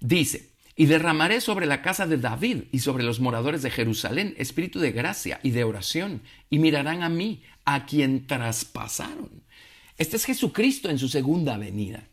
Dice, 0.00 0.48
y 0.74 0.86
derramaré 0.86 1.40
sobre 1.40 1.66
la 1.66 1.82
casa 1.82 2.06
de 2.06 2.18
David 2.18 2.64
y 2.72 2.78
sobre 2.78 3.04
los 3.04 3.20
moradores 3.20 3.62
de 3.62 3.70
Jerusalén 3.70 4.34
espíritu 4.38 4.78
de 4.78 4.92
gracia 4.92 5.40
y 5.42 5.50
de 5.50 5.64
oración, 5.64 6.22
y 6.50 6.60
mirarán 6.60 7.02
a 7.02 7.08
mí, 7.08 7.42
a 7.74 7.84
quien 7.86 8.26
traspasaron. 8.26 9.42
Este 9.98 10.16
es 10.16 10.24
Jesucristo 10.24 10.88
en 10.88 10.98
su 10.98 11.08
segunda 11.08 11.58
venida. 11.58 12.04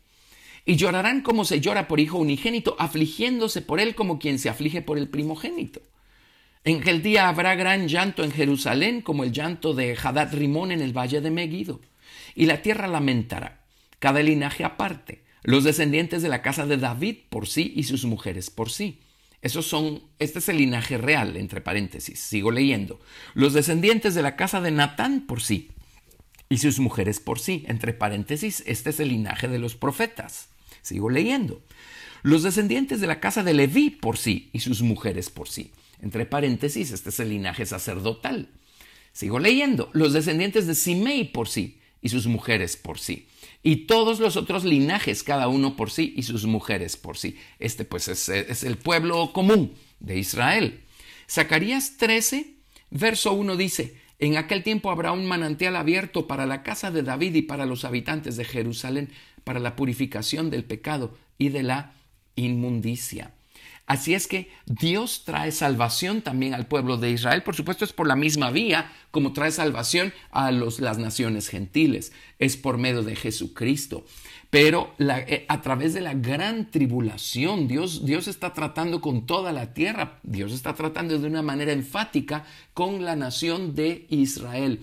Y 0.64 0.76
llorarán 0.76 1.22
como 1.22 1.44
se 1.44 1.60
llora 1.60 1.88
por 1.88 2.00
hijo 2.00 2.18
unigénito, 2.18 2.76
afligiéndose 2.78 3.62
por 3.62 3.80
él 3.80 3.94
como 3.94 4.18
quien 4.18 4.38
se 4.38 4.48
aflige 4.48 4.82
por 4.82 4.98
el 4.98 5.08
primogénito. 5.08 5.80
En 6.64 6.80
aquel 6.80 7.02
día 7.02 7.28
habrá 7.28 7.54
gran 7.54 7.88
llanto 7.88 8.24
en 8.24 8.32
Jerusalén, 8.32 9.00
como 9.00 9.24
el 9.24 9.32
llanto 9.32 9.72
de 9.72 9.96
Hadad 9.96 10.34
Rimón 10.34 10.72
en 10.72 10.82
el 10.82 10.92
valle 10.92 11.20
de 11.20 11.30
Megiddo. 11.30 11.80
Y 12.34 12.46
la 12.46 12.60
tierra 12.60 12.88
lamentará, 12.88 13.62
cada 13.98 14.20
linaje 14.22 14.64
aparte 14.64 15.24
los 15.46 15.62
descendientes 15.62 16.22
de 16.22 16.28
la 16.28 16.42
casa 16.42 16.66
de 16.66 16.76
David 16.76 17.18
por 17.30 17.46
sí 17.46 17.72
y 17.76 17.84
sus 17.84 18.04
mujeres 18.04 18.50
por 18.50 18.68
sí. 18.68 18.98
Esos 19.42 19.66
son, 19.66 20.02
este 20.18 20.38
es 20.38 20.48
el 20.48 20.58
linaje 20.58 20.98
real, 20.98 21.36
entre 21.36 21.60
paréntesis, 21.60 22.18
sigo 22.18 22.50
leyendo. 22.50 23.00
Los 23.34 23.52
descendientes 23.52 24.14
de 24.14 24.22
la 24.22 24.36
casa 24.36 24.60
de 24.60 24.70
Natán 24.70 25.26
por 25.26 25.40
sí 25.40 25.70
y 26.48 26.58
sus 26.58 26.78
mujeres 26.78 27.20
por 27.20 27.38
sí, 27.38 27.64
entre 27.68 27.92
paréntesis, 27.92 28.62
este 28.66 28.90
es 28.90 29.00
el 29.00 29.08
linaje 29.08 29.48
de 29.48 29.58
los 29.58 29.76
profetas. 29.76 30.48
Sigo 30.82 31.10
leyendo. 31.10 31.62
Los 32.22 32.42
descendientes 32.42 33.00
de 33.00 33.06
la 33.06 33.20
casa 33.20 33.42
de 33.42 33.54
Leví 33.54 33.90
por 33.90 34.16
sí 34.16 34.50
y 34.52 34.60
sus 34.60 34.82
mujeres 34.82 35.30
por 35.30 35.48
sí. 35.48 35.72
Entre 36.00 36.26
paréntesis, 36.26 36.92
este 36.92 37.10
es 37.10 37.20
el 37.20 37.30
linaje 37.30 37.66
sacerdotal. 37.66 38.48
Sigo 39.12 39.38
leyendo. 39.38 39.90
Los 39.92 40.12
descendientes 40.12 40.66
de 40.66 40.74
Simei 40.74 41.24
por 41.32 41.48
sí 41.48 41.80
y 42.02 42.08
sus 42.08 42.26
mujeres 42.26 42.76
por 42.76 42.98
sí 42.98 43.26
y 43.66 43.86
todos 43.86 44.20
los 44.20 44.36
otros 44.36 44.62
linajes, 44.62 45.24
cada 45.24 45.48
uno 45.48 45.74
por 45.74 45.90
sí 45.90 46.14
y 46.16 46.22
sus 46.22 46.46
mujeres 46.46 46.96
por 46.96 47.18
sí. 47.18 47.36
Este 47.58 47.84
pues 47.84 48.06
es, 48.06 48.62
el 48.62 48.78
pueblo 48.78 49.32
común 49.32 49.74
de 49.98 50.16
Israel. 50.16 50.84
Zacarías 51.28 51.96
13, 51.96 52.54
verso 52.90 53.32
1 53.32 53.56
dice, 53.56 53.96
en 54.20 54.36
aquel 54.36 54.62
tiempo 54.62 54.92
habrá 54.92 55.10
un 55.10 55.26
manantial 55.26 55.74
abierto 55.74 56.28
para 56.28 56.46
la 56.46 56.62
casa 56.62 56.92
de 56.92 57.02
David 57.02 57.34
y 57.34 57.42
para 57.42 57.66
los 57.66 57.84
habitantes 57.84 58.36
de 58.36 58.44
Jerusalén, 58.44 59.10
para 59.42 59.58
la 59.58 59.74
purificación 59.74 60.48
del 60.48 60.62
pecado 60.62 61.18
y 61.36 61.48
de 61.48 61.64
la 61.64 61.92
inmundicia. 62.36 63.34
Así 63.86 64.14
es 64.14 64.26
que 64.26 64.50
Dios 64.66 65.22
trae 65.24 65.52
salvación 65.52 66.20
también 66.20 66.54
al 66.54 66.66
pueblo 66.66 66.96
de 66.96 67.12
Israel. 67.12 67.44
Por 67.44 67.54
supuesto, 67.54 67.84
es 67.84 67.92
por 67.92 68.08
la 68.08 68.16
misma 68.16 68.50
vía 68.50 68.92
como 69.12 69.32
trae 69.32 69.52
salvación 69.52 70.12
a 70.32 70.50
las 70.50 70.98
naciones 70.98 71.48
gentiles. 71.48 72.12
Es 72.40 72.56
por 72.56 72.78
medio 72.78 73.04
de 73.04 73.14
Jesucristo. 73.14 74.04
Pero 74.50 74.94
eh, 74.98 75.44
a 75.48 75.62
través 75.62 75.94
de 75.94 76.00
la 76.00 76.14
gran 76.14 76.70
tribulación, 76.70 77.68
Dios, 77.68 78.04
Dios 78.04 78.26
está 78.26 78.52
tratando 78.52 79.00
con 79.00 79.24
toda 79.24 79.52
la 79.52 79.72
tierra. 79.72 80.18
Dios 80.24 80.52
está 80.52 80.74
tratando 80.74 81.18
de 81.18 81.26
una 81.28 81.42
manera 81.42 81.72
enfática 81.72 82.44
con 82.74 83.04
la 83.04 83.14
nación 83.14 83.76
de 83.76 84.06
Israel. 84.10 84.80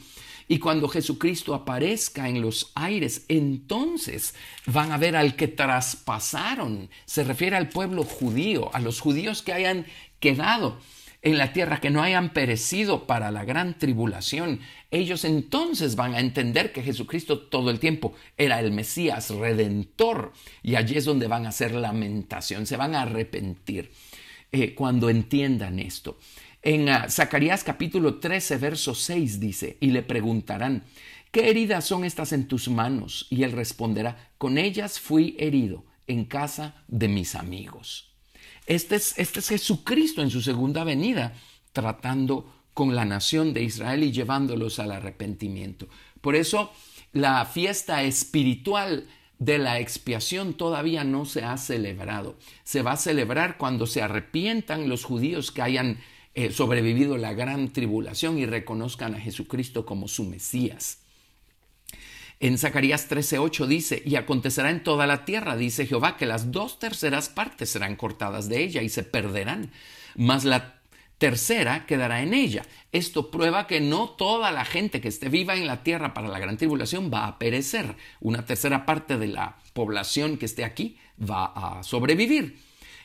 Y 0.54 0.60
cuando 0.60 0.88
Jesucristo 0.88 1.56
aparezca 1.56 2.30
en 2.30 2.40
los 2.40 2.74
aires, 2.76 3.26
entonces 3.28 4.36
van 4.68 4.92
a 4.92 5.00
ver 5.00 5.16
al 5.16 5.36
que 5.36 5.48
traspasaron. 5.48 6.92
Se 7.06 7.24
refiere 7.24 7.56
al 7.56 7.70
pueblo 7.70 8.04
judío, 8.04 8.70
a 8.76 8.80
los 8.80 9.00
judíos 9.00 9.42
que 9.42 9.52
hayan 9.52 9.88
quedado 10.20 10.78
en 11.24 11.40
la 11.40 11.54
tierra, 11.54 11.82
que 11.82 11.90
no 11.90 12.04
hayan 12.04 12.34
perecido 12.34 13.08
para 13.08 13.32
la 13.32 13.46
gran 13.46 13.80
tribulación. 13.80 14.60
Ellos 14.92 15.26
entonces 15.26 15.96
van 15.96 16.14
a 16.14 16.20
entender 16.20 16.72
que 16.72 16.84
Jesucristo 16.84 17.40
todo 17.40 17.72
el 17.72 17.80
tiempo 17.80 18.14
era 18.38 18.60
el 18.60 18.72
Mesías 18.72 19.32
redentor. 19.32 20.34
Y 20.62 20.76
allí 20.76 20.98
es 20.98 21.06
donde 21.06 21.26
van 21.26 21.48
a 21.48 21.50
hacer 21.50 21.74
lamentación, 21.74 22.68
se 22.68 22.78
van 22.78 22.94
a 22.94 23.02
arrepentir 23.02 23.90
eh, 24.52 24.76
cuando 24.76 25.10
entiendan 25.10 25.80
esto. 25.80 26.20
En 26.64 26.88
ah, 26.88 27.10
Zacarías 27.10 27.62
capítulo 27.66 28.16
13, 28.16 28.56
verso 28.56 28.96
6 28.96 29.42
dice, 29.42 29.78
y 29.82 29.88
le 29.88 30.02
preguntarán, 30.02 30.86
¿qué 31.30 31.50
heridas 31.50 31.84
son 31.86 32.06
estas 32.06 32.32
en 32.32 32.48
tus 32.48 32.70
manos? 32.70 33.28
Y 33.30 33.44
él 33.44 33.52
responderá, 33.52 34.32
con 34.38 34.58
ellas 34.58 34.98
fui 34.98 35.36
herido 35.38 35.84
en 36.08 36.24
casa 36.24 36.76
de 36.88 37.10
mis 37.10 37.36
amigos. 37.36 38.14
Este 38.66 38.96
es, 38.96 39.20
este 39.20 39.42
es 39.42 39.50
Jesucristo 39.50 40.22
en 40.22 40.30
su 40.30 40.42
segunda 40.42 40.86
venida, 40.86 41.34
tratando 41.74 42.50
con 42.74 42.96
la 42.96 43.04
nación 43.04 43.54
de 43.54 43.64
Israel 43.64 44.02
y 44.02 44.14
llevándolos 44.14 44.80
al 44.80 44.94
arrepentimiento. 44.94 45.90
Por 46.22 46.38
eso 46.38 46.72
la 47.12 47.46
fiesta 47.46 48.04
espiritual 48.04 49.06
de 49.38 49.58
la 49.58 49.80
expiación 49.80 50.54
todavía 50.54 51.04
no 51.04 51.26
se 51.26 51.44
ha 51.44 51.58
celebrado. 51.58 52.38
Se 52.64 52.84
va 52.84 52.94
a 52.94 52.98
celebrar 52.98 53.58
cuando 53.58 53.86
se 53.86 54.02
arrepientan 54.02 54.88
los 54.88 55.04
judíos 55.04 55.52
que 55.52 55.62
hayan 55.62 56.00
eh, 56.36 56.52
sobrevivido 56.52 57.18
la 57.18 57.34
gran 57.34 57.72
tribulación 57.72 58.38
y 58.38 58.46
reconozcan 58.46 59.16
a 59.16 59.20
Jesucristo 59.20 59.86
como 59.86 60.08
su 60.08 60.24
Mesías. 60.24 61.00
En 62.40 62.58
Zacarías 62.58 63.10
13:8 63.10 63.68
dice, 63.68 64.02
y 64.06 64.16
acontecerá 64.16 64.70
en 64.70 64.84
toda 64.84 65.08
la 65.08 65.26
tierra, 65.26 65.56
dice 65.56 65.86
Jehová, 65.86 66.18
que 66.18 66.26
las 66.26 66.52
dos 66.52 66.80
terceras 66.80 67.30
partes 67.30 67.70
serán 67.70 67.96
cortadas 67.96 68.50
de 68.50 68.64
ella 68.64 68.82
y 68.82 68.90
se 68.90 69.04
perderán, 69.04 69.72
mas 70.16 70.44
la 70.44 70.82
tercera 71.20 71.86
quedará 71.86 72.22
en 72.22 72.34
ella. 72.34 72.64
Esto 72.92 73.32
prueba 73.32 73.66
que 73.66 73.80
no 73.80 74.10
toda 74.10 74.52
la 74.52 74.66
gente 74.66 75.00
que 75.00 75.08
esté 75.08 75.30
viva 75.30 75.56
en 75.56 75.68
la 75.68 75.84
tierra 75.84 76.14
para 76.14 76.28
la 76.28 76.40
gran 76.40 76.58
tribulación 76.58 77.10
va 77.14 77.28
a 77.28 77.40
perecer. 77.40 77.96
Una 78.20 78.46
tercera 78.46 78.86
parte 78.86 79.18
de 79.18 79.28
la 79.28 79.58
población 79.72 80.38
que 80.38 80.46
esté 80.46 80.66
aquí 80.66 80.98
va 81.18 81.46
a 81.46 81.84
sobrevivir. 81.84 82.58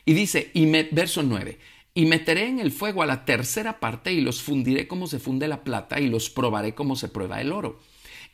Y 0.03 0.15
dice, 0.15 0.51
y 0.53 0.65
verso 0.91 1.23
9, 1.23 1.59
y 1.93 2.05
meteré 2.05 2.47
en 2.47 2.59
el 2.59 2.71
fuego 2.71 3.03
a 3.03 3.05
la 3.05 3.25
tercera 3.25 3.79
parte 3.79 4.13
y 4.13 4.21
los 4.21 4.41
fundiré 4.41 4.87
como 4.87 5.07
se 5.07 5.19
funde 5.19 5.47
la 5.47 5.63
plata 5.63 5.99
y 5.99 6.07
los 6.07 6.29
probaré 6.29 6.73
como 6.73 6.95
se 6.95 7.07
prueba 7.07 7.41
el 7.41 7.51
oro. 7.51 7.79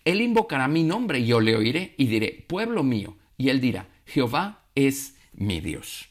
Él 0.03 0.21
invocará 0.21 0.67
mi 0.67 0.83
nombre 0.83 1.19
y 1.19 1.25
yo 1.25 1.39
le 1.39 1.55
oiré 1.55 1.95
y 1.97 2.07
diré, 2.07 2.45
pueblo 2.47 2.83
mío. 2.83 3.17
Y 3.37 3.49
él 3.49 3.59
dirá, 3.59 3.87
Jehová 4.05 4.63
es 4.75 5.15
mi 5.33 5.61
Dios. 5.61 6.07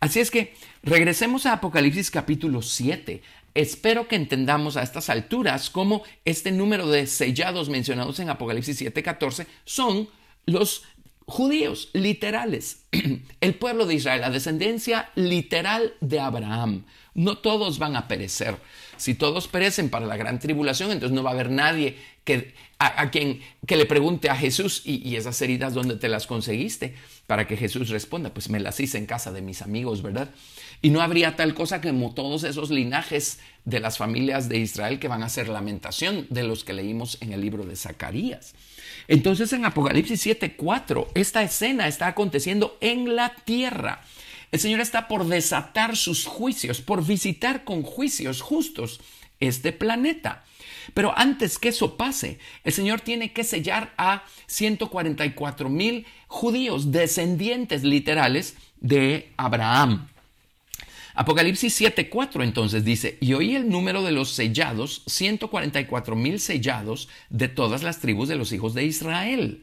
Así 0.00 0.20
es 0.20 0.30
que 0.30 0.54
regresemos 0.82 1.46
a 1.46 1.54
Apocalipsis 1.54 2.10
capítulo 2.10 2.60
7. 2.60 3.22
Espero 3.54 4.08
que 4.08 4.16
entendamos 4.16 4.76
a 4.76 4.82
estas 4.82 5.10
alturas 5.10 5.70
cómo 5.70 6.02
este 6.24 6.50
número 6.50 6.88
de 6.88 7.06
sellados 7.06 7.68
mencionados 7.68 8.18
en 8.18 8.30
Apocalipsis 8.30 8.80
7:14 8.80 9.46
son 9.64 10.08
los 10.46 10.84
judíos 11.32 11.88
literales, 11.94 12.84
el 13.40 13.54
pueblo 13.54 13.86
de 13.86 13.94
Israel, 13.94 14.20
la 14.20 14.28
descendencia 14.28 15.08
literal 15.14 15.94
de 16.02 16.20
Abraham. 16.20 16.84
No 17.14 17.38
todos 17.38 17.78
van 17.78 17.96
a 17.96 18.06
perecer. 18.06 18.56
Si 18.98 19.14
todos 19.14 19.48
perecen 19.48 19.88
para 19.88 20.04
la 20.04 20.18
gran 20.18 20.38
tribulación, 20.38 20.90
entonces 20.90 21.14
no 21.14 21.22
va 21.22 21.30
a 21.30 21.32
haber 21.32 21.50
nadie 21.50 21.96
que, 22.24 22.52
a, 22.78 23.10
quien 23.10 23.40
que 23.66 23.76
le 23.76 23.86
pregunte 23.86 24.28
a 24.28 24.36
Jesús, 24.36 24.82
¿y, 24.84 25.08
¿y, 25.08 25.16
esas 25.16 25.40
heridas 25.40 25.72
dónde 25.72 25.96
te 25.96 26.10
las 26.10 26.26
conseguiste? 26.26 26.94
Para 27.26 27.46
que 27.46 27.56
Jesús 27.56 27.88
responda, 27.88 28.34
pues 28.34 28.50
me 28.50 28.60
las 28.60 28.78
hice 28.78 28.98
en 28.98 29.06
casa 29.06 29.32
de 29.32 29.40
mis 29.40 29.62
amigos, 29.62 30.02
¿verdad? 30.02 30.28
Y 30.82 30.90
no 30.90 31.00
habría 31.00 31.34
tal 31.34 31.54
cosa 31.54 31.80
como 31.80 32.12
todos 32.12 32.44
esos 32.44 32.70
linajes 32.70 33.38
de 33.64 33.80
las 33.80 33.96
familias 33.96 34.50
de 34.50 34.58
Israel 34.58 34.98
que 34.98 35.08
van 35.08 35.22
a 35.22 35.26
hacer 35.26 35.48
lamentación 35.48 36.26
de 36.28 36.42
los 36.42 36.62
que 36.62 36.74
leímos 36.74 37.16
en 37.22 37.32
el 37.32 37.40
libro 37.40 37.64
de 37.64 37.76
Zacarías. 37.76 38.54
Entonces 39.08 39.52
en 39.52 39.64
Apocalipsis 39.64 40.24
7:4, 40.26 41.08
esta 41.14 41.42
escena 41.42 41.88
está 41.88 42.08
aconteciendo 42.08 42.76
en 42.80 43.16
la 43.16 43.34
tierra. 43.34 44.02
El 44.50 44.60
Señor 44.60 44.80
está 44.80 45.08
por 45.08 45.26
desatar 45.26 45.96
sus 45.96 46.26
juicios, 46.26 46.80
por 46.80 47.04
visitar 47.06 47.64
con 47.64 47.82
juicios 47.82 48.42
justos 48.42 49.00
este 49.40 49.72
planeta. 49.72 50.44
Pero 50.94 51.16
antes 51.16 51.58
que 51.58 51.68
eso 51.68 51.96
pase, 51.96 52.38
el 52.64 52.72
Señor 52.72 53.00
tiene 53.00 53.32
que 53.32 53.44
sellar 53.44 53.94
a 53.96 54.24
144 54.46 55.68
mil 55.68 56.06
judíos, 56.26 56.92
descendientes 56.92 57.82
literales 57.82 58.56
de 58.80 59.32
Abraham. 59.36 60.08
Apocalipsis 61.14 61.80
7:4 61.80 62.42
entonces 62.42 62.84
dice, 62.84 63.18
y 63.20 63.34
oí 63.34 63.54
el 63.54 63.68
número 63.68 64.02
de 64.02 64.12
los 64.12 64.30
sellados, 64.30 65.02
144 65.06 66.16
mil 66.16 66.40
sellados 66.40 67.08
de 67.28 67.48
todas 67.48 67.82
las 67.82 68.00
tribus 68.00 68.28
de 68.28 68.36
los 68.36 68.52
hijos 68.52 68.74
de 68.74 68.84
Israel. 68.84 69.62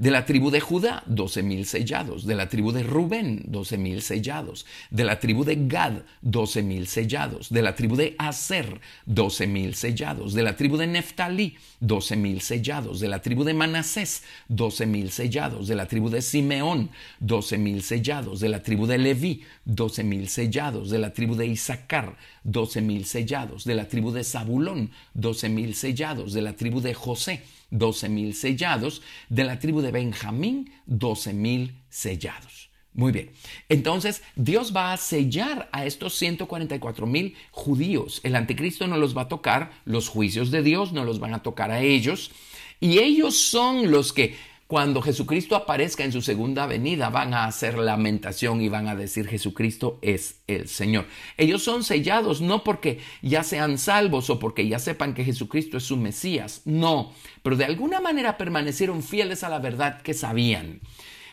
De 0.00 0.10
la 0.10 0.24
tribu 0.24 0.50
de 0.50 0.60
Judá, 0.60 1.02
doce 1.04 1.42
mil 1.42 1.66
sellados. 1.66 2.24
De 2.24 2.34
la 2.34 2.48
tribu 2.48 2.72
de 2.72 2.82
Rubén, 2.82 3.42
doce 3.44 3.76
mil 3.76 4.00
sellados. 4.00 4.64
De 4.90 5.04
la 5.04 5.18
tribu 5.18 5.44
de 5.44 5.58
Gad, 5.68 5.92
doce 6.22 6.62
mil 6.62 6.86
sellados. 6.86 7.50
De 7.50 7.60
la 7.60 7.74
tribu 7.74 7.96
de 7.96 8.14
Aser, 8.16 8.80
doce 9.04 9.46
mil 9.46 9.74
sellados. 9.74 10.32
De 10.32 10.42
la 10.42 10.56
tribu 10.56 10.78
de 10.78 10.86
Neftalí, 10.86 11.54
doce 11.80 12.16
mil 12.16 12.40
sellados. 12.40 13.00
De 13.00 13.08
la 13.08 13.20
tribu 13.20 13.44
de 13.44 13.52
Manasés, 13.52 14.22
doce 14.48 14.86
mil 14.86 15.10
sellados. 15.10 15.68
De 15.68 15.74
la 15.74 15.84
tribu 15.84 16.08
de 16.08 16.22
Simeón, 16.22 16.88
doce 17.18 17.58
mil 17.58 17.82
sellados. 17.82 18.40
De 18.40 18.48
la 18.48 18.62
tribu 18.62 18.86
de 18.86 18.96
Leví, 18.96 19.42
doce 19.66 20.02
mil 20.02 20.30
sellados. 20.30 20.88
De 20.88 20.98
la 20.98 21.12
tribu 21.12 21.34
de 21.34 21.46
Isaacar, 21.46 22.16
doce 22.42 22.80
mil 22.80 23.04
sellados. 23.04 23.64
De 23.64 23.74
la 23.74 23.86
tribu 23.86 24.12
de 24.12 24.24
Zabulón, 24.24 24.92
doce 25.12 25.50
mil 25.50 25.74
sellados. 25.74 26.32
De 26.32 26.40
la 26.40 26.54
tribu 26.54 26.80
de 26.80 26.94
José, 26.94 27.42
doce 27.70 28.08
mil 28.08 28.34
sellados, 28.34 29.02
de 29.28 29.44
la 29.44 29.58
tribu 29.58 29.80
de 29.80 29.92
Benjamín, 29.92 30.72
doce 30.86 31.32
mil 31.32 31.74
sellados. 31.88 32.70
Muy 32.92 33.12
bien, 33.12 33.30
entonces 33.68 34.22
Dios 34.34 34.74
va 34.74 34.92
a 34.92 34.96
sellar 34.96 35.68
a 35.72 35.86
estos 35.86 36.14
144 36.14 37.06
mil 37.06 37.36
judíos. 37.52 38.20
El 38.24 38.34
anticristo 38.34 38.88
no 38.88 38.96
los 38.96 39.16
va 39.16 39.22
a 39.22 39.28
tocar, 39.28 39.70
los 39.84 40.08
juicios 40.08 40.50
de 40.50 40.62
Dios 40.62 40.92
no 40.92 41.04
los 41.04 41.20
van 41.20 41.32
a 41.32 41.42
tocar 41.42 41.70
a 41.70 41.82
ellos, 41.82 42.32
y 42.80 42.98
ellos 42.98 43.36
son 43.36 43.92
los 43.92 44.12
que 44.12 44.36
cuando 44.70 45.02
Jesucristo 45.02 45.56
aparezca 45.56 46.04
en 46.04 46.12
su 46.12 46.22
segunda 46.22 46.64
venida, 46.64 47.10
van 47.10 47.34
a 47.34 47.46
hacer 47.46 47.76
lamentación 47.76 48.60
y 48.60 48.68
van 48.68 48.86
a 48.86 48.94
decir 48.94 49.26
Jesucristo 49.26 49.98
es 50.00 50.42
el 50.46 50.68
Señor. 50.68 51.06
Ellos 51.36 51.64
son 51.64 51.82
sellados 51.82 52.40
no 52.40 52.62
porque 52.62 53.00
ya 53.20 53.42
sean 53.42 53.78
salvos 53.78 54.30
o 54.30 54.38
porque 54.38 54.68
ya 54.68 54.78
sepan 54.78 55.12
que 55.12 55.24
Jesucristo 55.24 55.76
es 55.76 55.82
su 55.82 55.96
Mesías, 55.96 56.62
no, 56.66 57.12
pero 57.42 57.56
de 57.56 57.64
alguna 57.64 57.98
manera 57.98 58.38
permanecieron 58.38 59.02
fieles 59.02 59.42
a 59.42 59.48
la 59.48 59.58
verdad 59.58 60.02
que 60.02 60.14
sabían. 60.14 60.78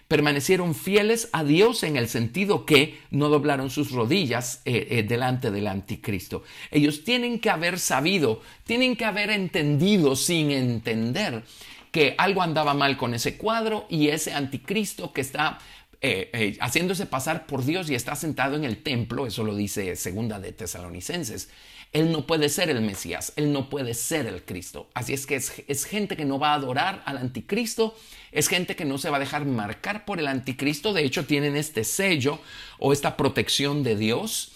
Permanecieron 0.07 0.73
fieles 0.73 1.29
a 1.31 1.43
Dios 1.43 1.83
en 1.83 1.95
el 1.95 2.07
sentido 2.07 2.65
que 2.65 2.97
no 3.11 3.29
doblaron 3.29 3.69
sus 3.69 3.91
rodillas 3.91 4.63
eh, 4.65 4.87
eh, 4.89 5.03
delante 5.03 5.51
del 5.51 5.67
anticristo. 5.67 6.41
Ellos 6.71 7.03
tienen 7.03 7.39
que 7.39 7.51
haber 7.51 7.77
sabido, 7.77 8.41
tienen 8.63 8.95
que 8.95 9.05
haber 9.05 9.29
entendido 9.29 10.15
sin 10.15 10.49
entender 10.49 11.43
que 11.91 12.15
algo 12.17 12.41
andaba 12.41 12.73
mal 12.73 12.97
con 12.97 13.13
ese 13.13 13.37
cuadro 13.37 13.85
y 13.89 14.09
ese 14.09 14.33
anticristo 14.33 15.13
que 15.13 15.21
está 15.21 15.59
eh, 15.99 16.29
eh, 16.33 16.57
haciéndose 16.61 17.07
pasar 17.07 17.47
por 17.47 17.65
Dios 17.65 17.89
y 17.89 17.95
está 17.95 18.15
sentado 18.15 18.55
en 18.55 18.63
el 18.63 18.83
templo, 18.83 19.25
eso 19.25 19.43
lo 19.43 19.55
dice 19.55 19.95
segunda 19.95 20.39
de 20.39 20.51
Tesalonicenses. 20.51 21.49
Él 21.93 22.11
no 22.11 22.27
puede 22.27 22.49
ser 22.49 22.69
el 22.69 22.81
Mesías, 22.81 23.33
él 23.35 23.51
no 23.51 23.69
puede 23.69 23.93
ser 23.93 24.27
el 24.27 24.43
Cristo. 24.43 24.89
Así 24.93 25.13
es 25.13 25.25
que 25.25 25.35
es, 25.35 25.63
es, 25.67 25.85
gente 25.85 26.15
que 26.15 26.25
no 26.25 26.37
va 26.37 26.51
a 26.51 26.55
adorar 26.55 27.01
al 27.05 27.17
anticristo, 27.17 27.95
es 28.31 28.47
gente 28.47 28.75
que 28.75 28.85
no 28.85 28.97
se 28.97 29.09
va 29.09 29.17
a 29.17 29.21
dejar 29.21 29.45
marcar 29.45 30.05
por 30.05 30.19
el 30.19 30.27
anticristo, 30.27 30.93
de 30.93 31.03
hecho 31.03 31.25
tienen 31.25 31.55
este 31.55 31.83
sello 31.83 32.39
o 32.77 32.93
esta 32.93 33.17
protección 33.17 33.83
de 33.83 33.95
Dios. 33.95 34.51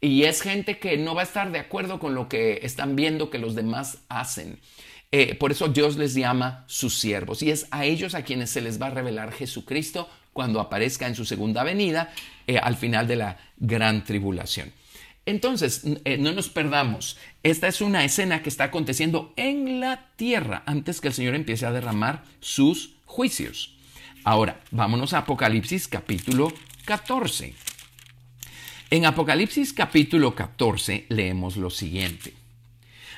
Y 0.00 0.24
es 0.24 0.42
gente 0.42 0.78
que 0.78 0.98
no 0.98 1.14
va 1.14 1.22
a 1.22 1.24
estar 1.24 1.50
de 1.50 1.58
acuerdo 1.58 1.98
con 1.98 2.14
lo 2.14 2.28
que 2.28 2.60
están 2.62 2.94
viendo 2.94 3.30
que 3.30 3.38
los 3.38 3.54
demás 3.54 3.98
hacen. 4.10 4.60
Eh, 5.16 5.36
por 5.36 5.52
eso 5.52 5.68
Dios 5.68 5.96
les 5.96 6.12
llama 6.14 6.64
sus 6.66 6.98
siervos 6.98 7.40
y 7.40 7.52
es 7.52 7.68
a 7.70 7.84
ellos 7.84 8.16
a 8.16 8.22
quienes 8.22 8.50
se 8.50 8.60
les 8.60 8.82
va 8.82 8.88
a 8.88 8.90
revelar 8.90 9.30
Jesucristo 9.30 10.10
cuando 10.32 10.58
aparezca 10.58 11.06
en 11.06 11.14
su 11.14 11.24
segunda 11.24 11.62
venida 11.62 12.12
eh, 12.48 12.58
al 12.58 12.76
final 12.76 13.06
de 13.06 13.14
la 13.14 13.38
gran 13.56 14.02
tribulación. 14.02 14.72
Entonces, 15.24 15.82
eh, 16.04 16.18
no 16.18 16.32
nos 16.32 16.48
perdamos. 16.48 17.16
Esta 17.44 17.68
es 17.68 17.80
una 17.80 18.04
escena 18.04 18.42
que 18.42 18.48
está 18.48 18.64
aconteciendo 18.64 19.32
en 19.36 19.78
la 19.78 20.08
tierra 20.16 20.64
antes 20.66 21.00
que 21.00 21.06
el 21.06 21.14
Señor 21.14 21.36
empiece 21.36 21.64
a 21.64 21.70
derramar 21.70 22.24
sus 22.40 22.96
juicios. 23.06 23.76
Ahora, 24.24 24.62
vámonos 24.72 25.12
a 25.12 25.18
Apocalipsis 25.18 25.86
capítulo 25.86 26.52
14. 26.86 27.54
En 28.90 29.06
Apocalipsis 29.06 29.72
capítulo 29.72 30.34
14 30.34 31.06
leemos 31.08 31.56
lo 31.56 31.70
siguiente. 31.70 32.34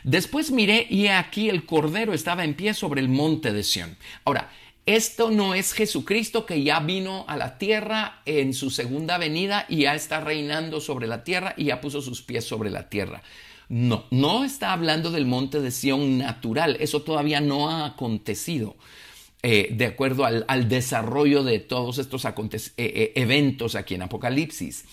Después 0.06 0.52
miré 0.52 0.86
y 0.88 1.08
aquí 1.08 1.50
el 1.50 1.66
Cordero 1.66 2.14
estaba 2.14 2.44
en 2.44 2.54
pie 2.54 2.74
sobre 2.74 3.00
el 3.00 3.08
monte 3.08 3.52
de 3.52 3.64
Sión. 3.64 3.96
Ahora, 4.24 4.52
esto 4.86 5.32
no 5.32 5.52
es 5.52 5.72
Jesucristo 5.72 6.46
que 6.46 6.62
ya 6.62 6.78
vino 6.78 7.24
a 7.26 7.36
la 7.36 7.58
tierra 7.58 8.22
en 8.24 8.54
su 8.54 8.70
segunda 8.70 9.18
venida 9.18 9.66
y 9.68 9.78
ya 9.78 9.96
está 9.96 10.20
reinando 10.20 10.80
sobre 10.80 11.08
la 11.08 11.24
tierra 11.24 11.54
y 11.56 11.64
ya 11.64 11.80
puso 11.80 12.00
sus 12.02 12.22
pies 12.22 12.44
sobre 12.44 12.70
la 12.70 12.88
tierra. 12.88 13.24
No, 13.68 14.04
no 14.12 14.44
está 14.44 14.72
hablando 14.72 15.10
del 15.10 15.26
monte 15.26 15.60
de 15.60 15.72
Sión 15.72 16.18
natural, 16.18 16.76
eso 16.78 17.02
todavía 17.02 17.40
no 17.40 17.68
ha 17.68 17.84
acontecido. 17.84 18.76
Eh, 19.42 19.70
de 19.72 19.86
acuerdo 19.86 20.24
al, 20.24 20.68
desarrollo 20.68 21.42
de 21.42 21.58
todos 21.58 21.98
estos 21.98 22.24
eh, 22.24 22.30
eh, 22.76 23.12
eventos 23.16 23.74
aquí 23.74 23.94
en 23.96 24.02
Apocalipsis. 24.02 24.84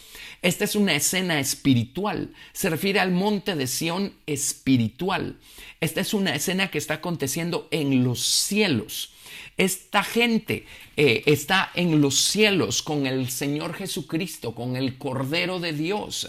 Esta 0.43 0.65
es 0.65 0.75
una 0.75 0.93
escena 0.93 1.39
espiritual, 1.39 2.33
se 2.51 2.69
refiere 2.69 2.99
al 2.99 3.11
monte 3.11 3.55
de 3.55 3.65
Sión 3.65 4.13
espiritual. 4.27 5.37
Esta 5.79 6.01
es 6.01 6.13
una 6.13 6.35
escena 6.35 6.69
que 6.69 6.77
está 6.77 6.95
aconteciendo 6.95 7.69
en 7.71 8.03
los 8.03 8.21
cielos. 8.21 9.13
Esta 9.55 10.03
gente 10.03 10.65
está 10.97 11.71
en 11.75 12.01
los 12.01 12.15
cielos 12.15 12.81
con 12.81 13.07
el 13.07 13.29
Señor 13.29 13.73
Jesucristo, 13.73 14.53
con 14.53 14.75
el 14.75 14.97
Cordero 14.97 15.61
de 15.61 15.71
Dios. 15.71 16.27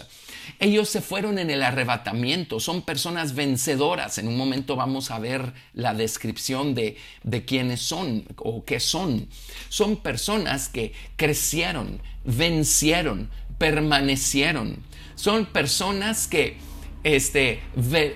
Ellos 0.59 0.89
se 0.89 1.01
fueron 1.01 1.37
en 1.37 1.49
el 1.49 1.63
arrebatamiento, 1.63 2.59
son 2.59 2.83
personas 2.83 3.35
vencedoras. 3.35 4.17
En 4.17 4.27
un 4.27 4.37
momento 4.37 4.75
vamos 4.75 5.11
a 5.11 5.19
ver 5.19 5.53
la 5.73 5.93
descripción 5.93 6.73
de, 6.73 6.97
de 7.23 7.43
quiénes 7.43 7.81
son 7.81 8.25
o 8.37 8.63
qué 8.63 8.79
son. 8.79 9.27
Son 9.69 9.97
personas 9.97 10.69
que 10.69 10.93
crecieron, 11.15 11.99
vencieron, 12.23 13.29
permanecieron. 13.57 14.83
Son 15.15 15.45
personas 15.45 16.27
que 16.27 16.57
este, 17.03 17.61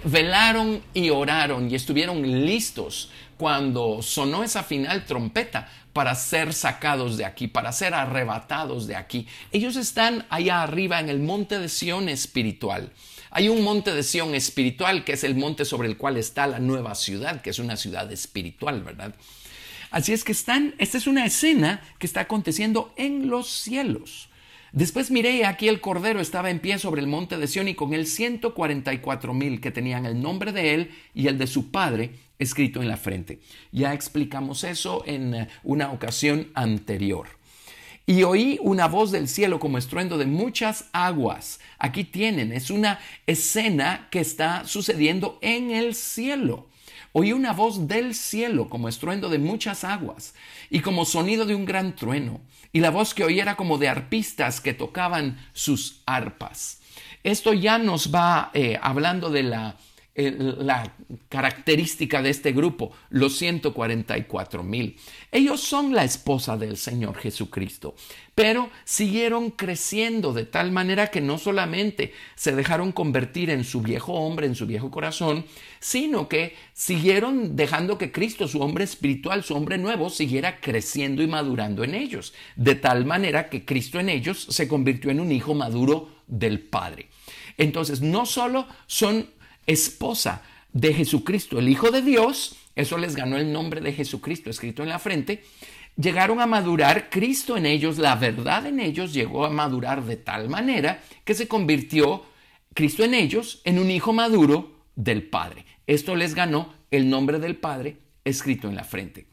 velaron 0.04 0.82
y 0.94 1.12
oraron 1.12 1.70
y 1.70 1.76
estuvieron 1.76 2.46
listos 2.46 3.12
cuando 3.38 4.02
sonó 4.02 4.44
esa 4.44 4.64
final 4.64 5.06
trompeta 5.06 5.70
para 5.94 6.14
ser 6.16 6.54
sacados 6.54 7.18
de 7.18 7.26
aquí, 7.26 7.48
para 7.48 7.72
ser 7.72 7.94
arrebatados 7.94 8.88
de 8.88 8.96
aquí. 8.96 9.28
Ellos 9.52 9.76
están 9.76 10.26
allá 10.30 10.62
arriba 10.62 11.00
en 11.00 11.10
el 11.10 11.20
monte 11.20 11.60
de 11.60 11.70
Sión 11.70 12.10
espiritual. 12.10 12.92
Hay 13.32 13.48
un 13.48 13.64
monte 13.64 13.94
de 13.94 14.04
Sión 14.04 14.36
espiritual 14.36 15.04
que 15.04 15.14
es 15.14 15.24
el 15.24 15.36
monte 15.36 15.66
sobre 15.66 15.88
el 15.88 15.98
cual 15.98 16.18
está 16.18 16.48
la 16.48 16.60
nueva 16.60 16.96
ciudad, 16.96 17.42
que 17.42 17.52
es 17.52 17.60
una 17.60 17.78
ciudad 17.78 18.12
espiritual, 18.12 18.84
¿verdad? 18.84 19.14
Así 19.92 20.14
es 20.14 20.24
que 20.24 20.32
están, 20.32 20.76
esta 20.78 20.98
es 20.98 21.08
una 21.08 21.26
escena 21.26 21.82
que 21.98 22.08
está 22.08 22.22
aconteciendo 22.22 22.94
en 22.96 23.30
los 23.30 23.50
cielos. 23.50 24.29
Después 24.72 25.10
miré 25.10 25.46
aquí 25.46 25.68
el 25.68 25.82
Cordero 25.82 26.20
estaba 26.20 26.52
en 26.52 26.60
pie 26.60 26.78
sobre 26.78 27.02
el 27.02 27.08
monte 27.08 27.38
de 27.38 27.48
Sión 27.48 27.68
y 27.68 27.76
con 27.76 27.94
él 27.94 28.06
144 28.06 29.34
mil 29.34 29.62
que 29.62 29.72
tenían 29.72 30.06
el 30.06 30.22
nombre 30.22 30.52
de 30.52 30.76
él 30.76 30.92
y 31.16 31.28
el 31.28 31.38
de 31.40 31.48
su 31.48 31.72
padre 31.72 32.12
escrito 32.38 32.82
en 32.82 32.88
la 32.88 32.98
frente. 32.98 33.40
Ya 33.72 33.94
explicamos 33.94 34.64
eso 34.64 35.04
en 35.06 35.34
eh, 35.34 35.48
una 35.64 35.92
ocasión 35.92 36.50
anterior. 36.54 37.28
Y 38.06 38.24
oí 38.24 38.58
una 38.62 38.88
voz 38.88 39.12
del 39.12 39.28
cielo 39.28 39.60
como 39.60 39.78
estruendo 39.78 40.18
de 40.18 40.26
muchas 40.26 40.86
aguas. 40.94 41.60
Aquí 41.78 42.04
tienen, 42.04 42.52
es 42.52 42.72
una 42.72 43.00
escena 43.28 44.08
que 44.10 44.20
está 44.20 44.66
sucediendo 44.66 45.38
en 45.42 45.72
el 45.72 45.94
cielo. 45.94 46.69
Oí 47.12 47.34
una 47.34 47.54
voz 47.54 47.88
del 47.88 48.14
cielo 48.14 48.70
como 48.70 48.88
estruendo 48.88 49.30
de 49.30 49.40
muchas 49.40 49.84
aguas 49.84 50.36
y 50.70 50.82
como 50.82 51.06
sonido 51.06 51.46
de 51.46 51.56
un 51.56 51.66
gran 51.66 51.96
trueno. 51.96 52.42
Y 52.72 52.82
la 52.82 52.92
voz 52.92 53.14
que 53.14 53.24
oí 53.24 53.40
era 53.40 53.56
como 53.56 53.78
de 53.78 53.90
arpistas 53.90 54.62
que 54.62 54.74
tocaban 54.74 55.38
sus 55.54 56.02
arpas. 56.06 56.80
Esto 57.24 57.54
ya 57.54 57.78
nos 57.78 58.14
va 58.14 58.52
eh, 58.54 58.80
hablando 58.82 59.30
de 59.30 59.44
la 59.44 59.76
la 60.20 60.94
característica 61.30 62.22
de 62.22 62.30
este 62.30 62.52
grupo, 62.52 62.92
los 63.10 63.38
144 63.38 64.64
mil. 64.64 64.98
Ellos 65.32 65.62
son 65.62 65.94
la 65.94 66.04
esposa 66.04 66.58
del 66.58 66.78
Señor 66.78 67.18
Jesucristo, 67.18 67.96
pero 68.36 68.70
siguieron 68.84 69.52
creciendo 69.52 70.34
de 70.34 70.46
tal 70.46 70.72
manera 70.72 71.08
que 71.08 71.22
no 71.22 71.38
solamente 71.38 72.14
se 72.36 72.56
dejaron 72.56 72.92
convertir 72.92 73.50
en 73.50 73.64
su 73.64 73.82
viejo 73.82 74.14
hombre, 74.14 74.48
en 74.48 74.56
su 74.56 74.66
viejo 74.66 74.92
corazón, 74.92 75.46
sino 75.80 76.28
que 76.28 76.56
siguieron 76.74 77.56
dejando 77.56 77.98
que 77.98 78.12
Cristo, 78.12 78.48
su 78.48 78.62
hombre 78.62 78.84
espiritual, 78.84 79.44
su 79.44 79.56
hombre 79.56 79.78
nuevo, 79.78 80.10
siguiera 80.10 80.60
creciendo 80.60 81.22
y 81.22 81.28
madurando 81.28 81.84
en 81.84 81.96
ellos, 81.96 82.34
de 82.56 82.76
tal 82.76 83.06
manera 83.06 83.50
que 83.50 83.66
Cristo 83.66 84.00
en 84.00 84.10
ellos 84.10 84.48
se 84.50 84.68
convirtió 84.68 85.12
en 85.12 85.20
un 85.20 85.32
hijo 85.32 85.54
maduro 85.54 86.10
del 86.28 86.60
Padre. 86.60 87.10
Entonces, 87.58 88.02
no 88.02 88.26
solo 88.26 88.68
son 88.88 89.28
esposa 89.70 90.42
de 90.74 90.94
Jesucristo, 90.94 91.60
el 91.60 91.70
Hijo 91.70 91.92
de 91.92 92.02
Dios, 92.02 92.56
eso 92.76 92.98
les 92.98 93.16
ganó 93.16 93.38
el 93.38 93.52
nombre 93.52 93.82
de 93.82 93.94
Jesucristo 93.94 94.50
escrito 94.50 94.84
en 94.84 94.90
la 94.90 95.00
frente, 95.00 95.44
llegaron 95.96 96.40
a 96.40 96.46
madurar, 96.46 97.10
Cristo 97.10 97.58
en 97.58 97.66
ellos, 97.66 97.98
la 97.98 98.16
verdad 98.16 98.66
en 98.66 98.80
ellos 98.80 99.14
llegó 99.14 99.46
a 99.46 99.50
madurar 99.50 100.04
de 100.04 100.18
tal 100.18 100.50
manera 100.50 101.02
que 101.24 101.34
se 101.34 101.48
convirtió 101.48 102.26
Cristo 102.74 103.04
en 103.04 103.14
ellos 103.14 103.62
en 103.64 103.80
un 103.80 103.92
hijo 103.92 104.14
maduro 104.14 104.80
del 104.96 105.24
Padre. 105.24 105.66
Esto 105.88 106.16
les 106.16 106.34
ganó 106.36 106.74
el 106.92 107.10
nombre 107.10 107.40
del 107.40 107.56
Padre 107.56 107.98
escrito 108.24 108.70
en 108.70 108.76
la 108.76 108.84
frente. 108.84 109.26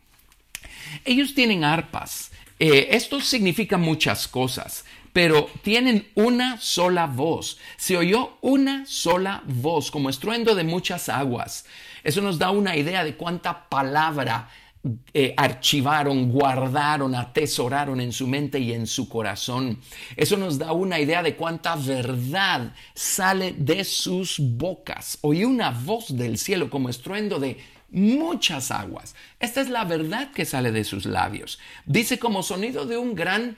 Ellos 1.05 1.35
tienen 1.35 1.64
arpas. 1.64 2.31
Eh, 2.59 2.88
esto 2.92 3.20
significa 3.20 3.77
muchas 3.77 4.29
cosas 4.29 4.85
pero 5.16 5.48
tienen 5.62 6.09
una 6.14 6.61
sola 6.61 7.07
voz. 7.07 7.57
Se 7.79 7.96
oyó 7.96 8.37
una 8.42 8.85
sola 8.85 9.42
voz, 9.46 9.90
como 9.90 10.11
estruendo 10.11 10.55
de 10.55 10.62
muchas 10.62 11.09
aguas. 11.09 11.64
Eso 12.05 12.20
nos 12.20 12.38
da 12.38 12.50
una 12.50 12.76
idea 12.76 13.02
de 13.02 13.16
cuánta 13.16 13.66
palabra 13.70 14.50
eh, 15.14 15.33
archivaron, 15.35 16.31
guardaron, 16.31 17.14
atesoraron 17.14 17.98
en 18.02 18.12
su 18.12 18.26
mente 18.26 18.59
y 18.59 18.74
en 18.74 18.87
su 18.87 19.09
corazón. 19.09 19.81
Eso 20.16 20.37
nos 20.37 20.59
da 20.59 20.72
una 20.72 21.00
idea 21.00 21.22
de 21.22 21.35
cuánta 21.35 21.76
verdad 21.76 22.74
sale 22.92 23.55
de 23.57 23.85
sus 23.85 24.37
bocas. 24.38 25.16
Oí 25.22 25.46
una 25.46 25.70
voz 25.70 26.14
del 26.14 26.37
cielo 26.37 26.68
como 26.68 26.90
estruendo 26.90 27.38
de 27.38 27.57
muchas 27.88 28.70
aguas. 28.70 29.14
Esta 29.40 29.62
es 29.62 29.70
la 29.70 29.87
verdad 29.87 30.31
que 30.33 30.44
sale 30.44 30.72
de 30.72 30.85
sus 30.85 31.07
labios. 31.07 31.59
Dice 31.87 32.18
como 32.18 32.42
sonido 32.42 32.85
de 32.85 32.98
un 32.98 33.14
gran 33.14 33.57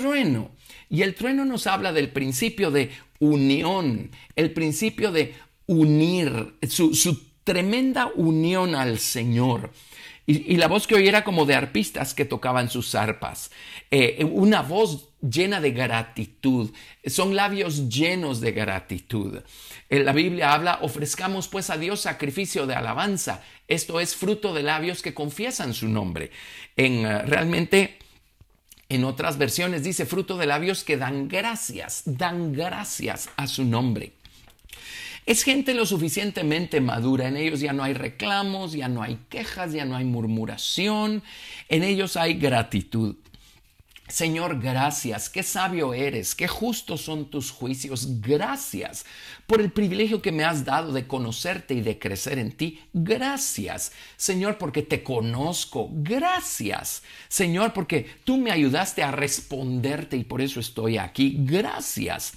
trueno. 0.00 0.50
Y 0.88 1.02
el 1.02 1.14
trueno 1.14 1.44
nos 1.44 1.66
habla 1.66 1.92
del 1.92 2.10
principio 2.10 2.70
de 2.70 2.90
unión, 3.18 4.10
el 4.36 4.52
principio 4.52 5.10
de 5.10 5.34
unir, 5.66 6.54
su, 6.68 7.26
tremenda 7.44 8.10
unión 8.14 8.74
al 8.74 8.98
Señor. 8.98 9.72
Y, 10.28 10.56
la 10.56 10.66
voz 10.66 10.88
que 10.88 10.96
oí 10.96 11.06
era 11.06 11.22
como 11.22 11.46
de 11.46 11.54
arpistas 11.54 12.12
que 12.12 12.24
tocaban 12.24 12.68
sus 12.68 12.96
arpas. 12.96 13.52
Eh, 13.92 14.24
una 14.24 14.62
voz 14.62 15.10
llena 15.20 15.60
de 15.60 15.70
gratitud. 15.70 16.72
Son 17.06 17.36
labios 17.36 17.88
llenos 17.88 18.40
de 18.40 18.50
gratitud. 18.50 19.42
En 19.88 20.04
la 20.04 20.12
Biblia 20.12 20.52
habla, 20.52 20.80
ofrezcamos 20.82 21.46
pues 21.46 21.70
a 21.70 21.78
Dios 21.78 22.00
sacrificio 22.00 22.66
de 22.66 22.74
alabanza. 22.74 23.44
Esto 23.68 24.00
es 24.00 24.16
fruto 24.16 24.52
de 24.52 24.64
labios 24.64 25.00
que 25.00 25.14
confiesan 25.14 25.74
su 25.74 25.88
nombre. 25.88 26.32
En 26.76 27.06
eh, 27.06 27.22
realmente 27.22 27.98
en 28.88 29.04
otras 29.04 29.38
versiones 29.38 29.82
dice 29.82 30.06
fruto 30.06 30.36
de 30.36 30.46
labios 30.46 30.84
que 30.84 30.96
dan 30.96 31.28
gracias, 31.28 32.02
dan 32.04 32.52
gracias 32.52 33.28
a 33.36 33.46
su 33.46 33.64
nombre. 33.64 34.12
Es 35.26 35.42
gente 35.42 35.74
lo 35.74 35.86
suficientemente 35.86 36.80
madura, 36.80 37.26
en 37.26 37.36
ellos 37.36 37.58
ya 37.58 37.72
no 37.72 37.82
hay 37.82 37.94
reclamos, 37.94 38.72
ya 38.72 38.88
no 38.88 39.02
hay 39.02 39.18
quejas, 39.28 39.72
ya 39.72 39.84
no 39.84 39.96
hay 39.96 40.04
murmuración, 40.04 41.24
en 41.68 41.82
ellos 41.82 42.16
hay 42.16 42.34
gratitud. 42.34 43.16
Señor, 44.08 44.60
gracias, 44.60 45.28
qué 45.28 45.42
sabio 45.42 45.92
eres, 45.92 46.36
qué 46.36 46.46
justos 46.46 47.00
son 47.00 47.28
tus 47.28 47.50
juicios. 47.50 48.20
Gracias 48.20 49.04
por 49.46 49.60
el 49.60 49.72
privilegio 49.72 50.22
que 50.22 50.30
me 50.30 50.44
has 50.44 50.64
dado 50.64 50.92
de 50.92 51.08
conocerte 51.08 51.74
y 51.74 51.80
de 51.80 51.98
crecer 51.98 52.38
en 52.38 52.52
ti. 52.52 52.80
Gracias, 52.92 53.92
Señor, 54.16 54.58
porque 54.58 54.82
te 54.82 55.02
conozco. 55.02 55.88
Gracias, 55.92 57.02
Señor, 57.28 57.72
porque 57.72 58.06
tú 58.22 58.36
me 58.36 58.52
ayudaste 58.52 59.02
a 59.02 59.10
responderte 59.10 60.16
y 60.16 60.24
por 60.24 60.40
eso 60.40 60.60
estoy 60.60 60.98
aquí. 60.98 61.36
Gracias. 61.40 62.34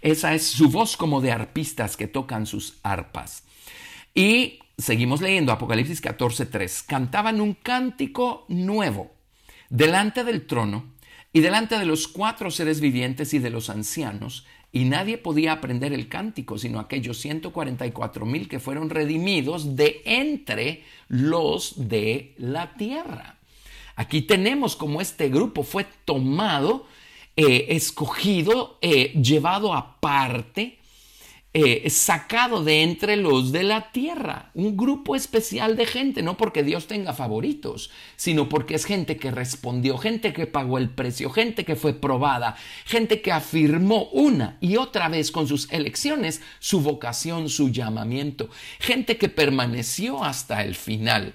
Esa 0.00 0.34
es 0.34 0.46
su 0.46 0.68
voz 0.70 0.96
como 0.96 1.20
de 1.20 1.32
arpistas 1.32 1.96
que 1.96 2.06
tocan 2.06 2.46
sus 2.46 2.78
arpas. 2.84 3.42
Y 4.14 4.60
seguimos 4.76 5.20
leyendo 5.20 5.50
Apocalipsis 5.50 6.00
14:3, 6.00 6.84
cantaban 6.86 7.40
un 7.40 7.54
cántico 7.54 8.44
nuevo 8.48 9.10
delante 9.68 10.22
del 10.22 10.46
trono 10.46 10.97
y 11.38 11.40
delante 11.40 11.78
de 11.78 11.86
los 11.86 12.08
cuatro 12.08 12.50
seres 12.50 12.80
vivientes 12.80 13.32
y 13.32 13.38
de 13.38 13.50
los 13.50 13.70
ancianos, 13.70 14.44
y 14.72 14.86
nadie 14.86 15.18
podía 15.18 15.52
aprender 15.52 15.92
el 15.92 16.08
cántico, 16.08 16.58
sino 16.58 16.80
aquellos 16.80 17.18
144 17.18 18.26
mil 18.26 18.48
que 18.48 18.58
fueron 18.58 18.90
redimidos 18.90 19.76
de 19.76 20.02
entre 20.04 20.82
los 21.06 21.88
de 21.88 22.34
la 22.38 22.74
tierra. 22.74 23.36
Aquí 23.94 24.22
tenemos 24.22 24.74
como 24.74 25.00
este 25.00 25.28
grupo 25.28 25.62
fue 25.62 25.86
tomado, 26.04 26.88
eh, 27.36 27.66
escogido, 27.68 28.76
eh, 28.82 29.12
llevado 29.22 29.74
aparte 29.74 30.77
eh, 31.64 31.90
sacado 31.90 32.62
de 32.62 32.82
entre 32.82 33.16
los 33.16 33.50
de 33.50 33.64
la 33.64 33.90
tierra, 33.90 34.50
un 34.54 34.76
grupo 34.76 35.16
especial 35.16 35.76
de 35.76 35.86
gente, 35.86 36.22
no 36.22 36.36
porque 36.36 36.62
Dios 36.62 36.86
tenga 36.86 37.12
favoritos, 37.12 37.90
sino 38.14 38.48
porque 38.48 38.76
es 38.76 38.84
gente 38.84 39.16
que 39.16 39.32
respondió, 39.32 39.98
gente 39.98 40.32
que 40.32 40.46
pagó 40.46 40.78
el 40.78 40.90
precio, 40.90 41.30
gente 41.30 41.64
que 41.64 41.74
fue 41.74 41.94
probada, 41.94 42.56
gente 42.84 43.22
que 43.22 43.32
afirmó 43.32 44.04
una 44.10 44.56
y 44.60 44.76
otra 44.76 45.08
vez 45.08 45.32
con 45.32 45.48
sus 45.48 45.72
elecciones 45.72 46.42
su 46.60 46.80
vocación, 46.80 47.48
su 47.48 47.70
llamamiento, 47.70 48.48
gente 48.78 49.16
que 49.16 49.28
permaneció 49.28 50.22
hasta 50.22 50.62
el 50.62 50.76
final. 50.76 51.34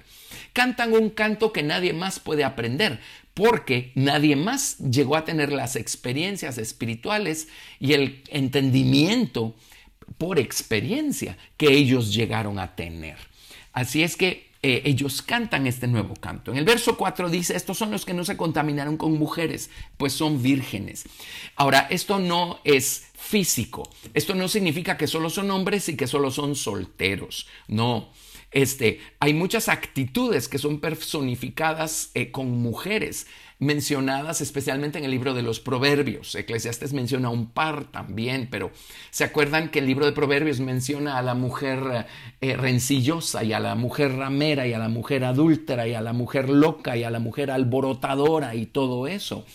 Cantan 0.54 0.94
un 0.94 1.10
canto 1.10 1.52
que 1.52 1.64
nadie 1.64 1.92
más 1.92 2.20
puede 2.20 2.44
aprender, 2.44 3.00
porque 3.34 3.92
nadie 3.96 4.36
más 4.36 4.78
llegó 4.78 5.18
a 5.18 5.26
tener 5.26 5.52
las 5.52 5.76
experiencias 5.76 6.58
espirituales 6.58 7.50
y 7.80 7.94
el 7.94 8.22
entendimiento 8.30 9.56
por 10.18 10.39
experiencia 10.39 11.38
que 11.58 11.72
ellos 11.74 12.13
llegaron 12.13 12.60
a 12.60 12.76
tener. 12.76 13.18
Así 13.74 14.04
es 14.04 14.16
que 14.16 14.54
eh, 14.66 14.82
ellos 14.86 15.22
cantan 15.22 15.68
este 15.68 15.88
nuevo 15.88 16.13
canto. 16.16 16.52
En 16.52 16.58
el 16.58 16.63
verso 16.63 16.96
4 16.96 17.30
dice, 17.30 17.54
estos 17.56 17.78
son 17.78 17.92
los 17.92 18.06
que 18.06 18.13
no 18.13 18.24
se 18.24 18.38
contaminaron 18.38 18.96
con 18.96 19.12
mujeres, 19.18 19.70
pues 19.98 20.13
son 20.13 20.42
vírgenes. 20.42 21.04
Ahora, 21.58 21.88
esto 21.89 22.18
no 22.18 22.60
es 22.63 23.08
físico, 23.13 23.89
esto 24.13 24.36
no 24.36 24.48
significa 24.48 24.96
que 24.96 25.08
solo 25.08 25.30
son 25.30 25.52
hombres 25.52 25.89
y 25.89 25.98
que 25.98 26.08
solo 26.08 26.32
son 26.32 26.56
solteros, 26.56 27.48
no. 27.68 28.10
Este, 28.52 29.02
hay 29.20 29.34
muchas 29.34 29.68
actitudes 29.68 30.48
que 30.48 30.60
son 30.60 30.80
personificadas 30.80 32.12
eh, 32.13 32.32
con 32.32 32.52
mujeres 32.52 33.28
mencionadas 33.65 34.41
especialmente 34.41 34.97
en 34.97 35.06
el 35.06 35.12
libro 35.12 35.34
de 35.34 35.41
los 35.41 35.60
Proverbios. 35.60 36.36
Eclesiastes 36.36 36.93
menciona 36.93 37.30
un 37.30 37.47
par 37.47 37.86
también, 37.86 38.47
pero 38.49 38.71
¿se 39.10 39.23
acuerdan 39.23 39.69
que 39.69 39.80
el 39.80 39.88
libro 39.88 40.06
de 40.06 40.12
Proverbios 40.12 40.60
menciona 40.60 41.17
a 41.17 41.21
la 41.21 41.34
mujer 41.34 42.06
eh, 42.41 42.56
rencillosa 42.56 43.43
y 43.43 43.54
a 43.54 43.60
la 43.60 43.76
mujer 43.76 44.15
ramera 44.15 44.67
y 44.67 44.73
a 44.73 44.80
la 44.80 44.89
mujer 44.89 45.23
adúltera 45.23 45.88
y 45.88 45.93
a 45.93 46.02
la 46.02 46.13
mujer 46.13 46.49
loca 46.49 46.97
y 46.97 47.04
a 47.04 47.10
la 47.10 47.19
mujer 47.19 47.52
alborotadora 47.52 48.56
y 48.56 48.65
todo 48.65 49.08
eso? 49.08 49.45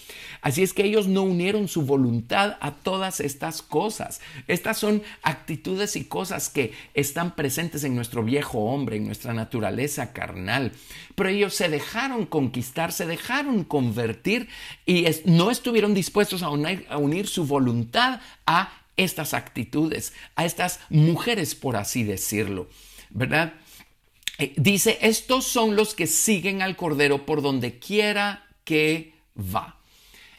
Así 0.40 0.62
es 0.62 0.72
que 0.72 0.84
ellos 0.84 1.06
no 1.08 1.22
unieron 1.22 1.68
su 1.68 1.82
voluntad 1.82 2.56
a 2.60 2.72
todas 2.72 3.20
estas 3.20 3.62
cosas. 3.62 4.20
Estas 4.46 4.78
son 4.78 5.02
actitudes 5.22 5.96
y 5.96 6.04
cosas 6.04 6.48
que 6.48 6.72
están 6.94 7.34
presentes 7.34 7.84
en 7.84 7.94
nuestro 7.94 8.22
viejo 8.22 8.58
hombre, 8.58 8.96
en 8.96 9.06
nuestra 9.06 9.34
naturaleza 9.34 10.12
carnal. 10.12 10.72
Pero 11.14 11.28
ellos 11.28 11.54
se 11.54 11.68
dejaron 11.68 12.26
conquistar, 12.26 12.92
se 12.92 13.06
dejaron 13.06 13.64
convertir 13.64 14.48
y 14.86 15.06
no 15.24 15.50
estuvieron 15.50 15.94
dispuestos 15.94 16.42
a 16.42 16.50
unir, 16.50 16.86
a 16.88 16.98
unir 16.98 17.26
su 17.26 17.46
voluntad 17.46 18.20
a 18.46 18.72
estas 18.96 19.32
actitudes, 19.32 20.12
a 20.34 20.44
estas 20.44 20.80
mujeres, 20.90 21.54
por 21.54 21.76
así 21.76 22.02
decirlo. 22.04 22.68
¿Verdad? 23.10 23.54
Eh, 24.38 24.52
dice, 24.56 24.98
estos 25.02 25.46
son 25.46 25.74
los 25.74 25.94
que 25.94 26.06
siguen 26.06 26.62
al 26.62 26.76
Cordero 26.76 27.24
por 27.24 27.42
donde 27.42 27.78
quiera 27.78 28.46
que 28.64 29.14
va. 29.36 29.77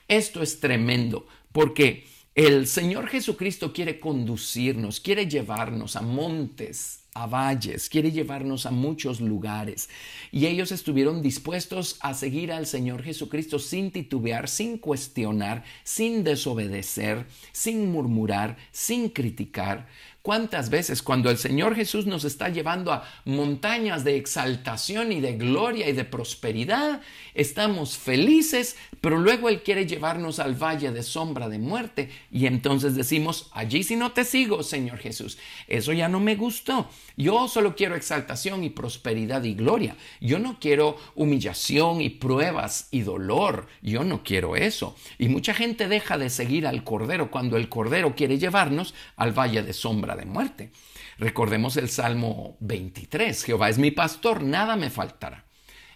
Esto 0.10 0.41
es 0.41 0.60
tremendo 0.60 1.28
porque 1.52 2.08
el 2.34 2.65
Señor 2.65 3.08
Jesucristo 3.08 3.72
quiere 3.72 4.00
conducirnos, 4.00 5.00
quiere 5.00 5.28
llevarnos 5.28 5.95
a 5.95 6.02
montes, 6.02 7.04
a 7.13 7.28
valles, 7.28 7.89
quiere 7.89 8.12
llevarnos 8.12 8.65
a 8.65 8.72
muchos 8.72 9.22
lugares. 9.22 9.88
Y 10.32 10.48
ellos 10.48 10.72
estuvieron 10.72 11.22
dispuestos 11.22 11.98
a 12.00 12.15
seguir 12.15 12.52
al 12.52 12.65
Señor 12.65 13.04
Jesucristo 13.04 13.60
sin 13.60 13.91
titubear, 13.91 14.50
sin 14.50 14.80
cuestionar, 14.80 15.63
sin 15.84 16.24
desobedecer, 16.24 17.28
sin 17.52 17.91
murmurar, 17.91 18.58
sin 18.72 19.10
criticar, 19.10 19.88
¿Cuántas 20.30 20.70
veces 20.70 21.02
cuando 21.02 21.32
el 21.32 21.39
Señor 21.39 21.74
Jesús 21.74 22.06
nos 22.06 22.24
está 22.24 22.50
llevando 22.50 22.94
a 22.94 23.04
montañas 23.26 24.04
de 24.04 24.15
exaltación 24.15 25.12
y 25.12 25.22
de 25.22 25.36
gloria 25.38 25.89
y 25.89 25.94
de 25.94 26.06
prosperidad, 26.06 27.02
estamos 27.34 27.98
felices, 27.98 28.76
pero 29.02 29.18
luego 29.18 29.50
Él 29.50 29.63
quiere 29.63 29.88
llevarnos 29.88 30.38
al 30.38 30.54
valle 30.54 30.92
de 30.92 31.02
sombra 31.02 31.50
de 31.50 31.58
muerte 31.58 32.12
y 32.32 32.46
entonces 32.46 32.94
decimos, 32.94 33.50
allí 33.54 33.82
si 33.82 33.96
no 33.96 34.12
te 34.12 34.24
sigo, 34.24 34.62
Señor 34.62 35.00
Jesús, 35.00 35.39
eso 35.68 35.94
ya 35.94 36.08
no 36.08 36.20
me 36.20 36.36
gustó. 36.36 36.88
Yo 37.18 37.48
solo 37.48 37.76
quiero 37.76 37.96
exaltación 37.96 38.63
y 38.63 38.70
prosperidad 38.70 39.44
y 39.46 39.56
gloria. 39.56 39.98
Yo 40.22 40.38
no 40.38 40.60
quiero 40.60 40.96
humillación 41.15 42.02
y 42.02 42.12
pruebas 42.12 42.88
y 42.92 43.02
dolor. 43.02 43.68
Yo 43.82 44.04
no 44.04 44.24
quiero 44.24 44.56
eso. 44.56 44.96
Y 45.18 45.28
mucha 45.28 45.56
gente 45.56 45.88
deja 45.88 46.20
de 46.20 46.30
seguir 46.30 46.68
al 46.68 46.84
Cordero 46.84 47.32
cuando 47.32 47.58
el 47.58 47.68
Cordero 47.68 48.13
quiere 48.15 48.38
llevarnos 48.38 48.94
al 49.15 49.38
valle 49.38 49.63
de 49.63 49.74
sombra 49.74 50.18
de 50.19 50.25
muerte. 50.25 50.71
Recordemos 51.17 51.77
el 51.77 51.89
Salmo 51.89 52.58
23, 52.60 53.43
Jehová 53.43 53.69
es 53.69 53.77
mi 53.77 53.91
pastor, 53.91 54.43
nada 54.43 54.75
me 54.75 54.89
faltará. 54.89 55.45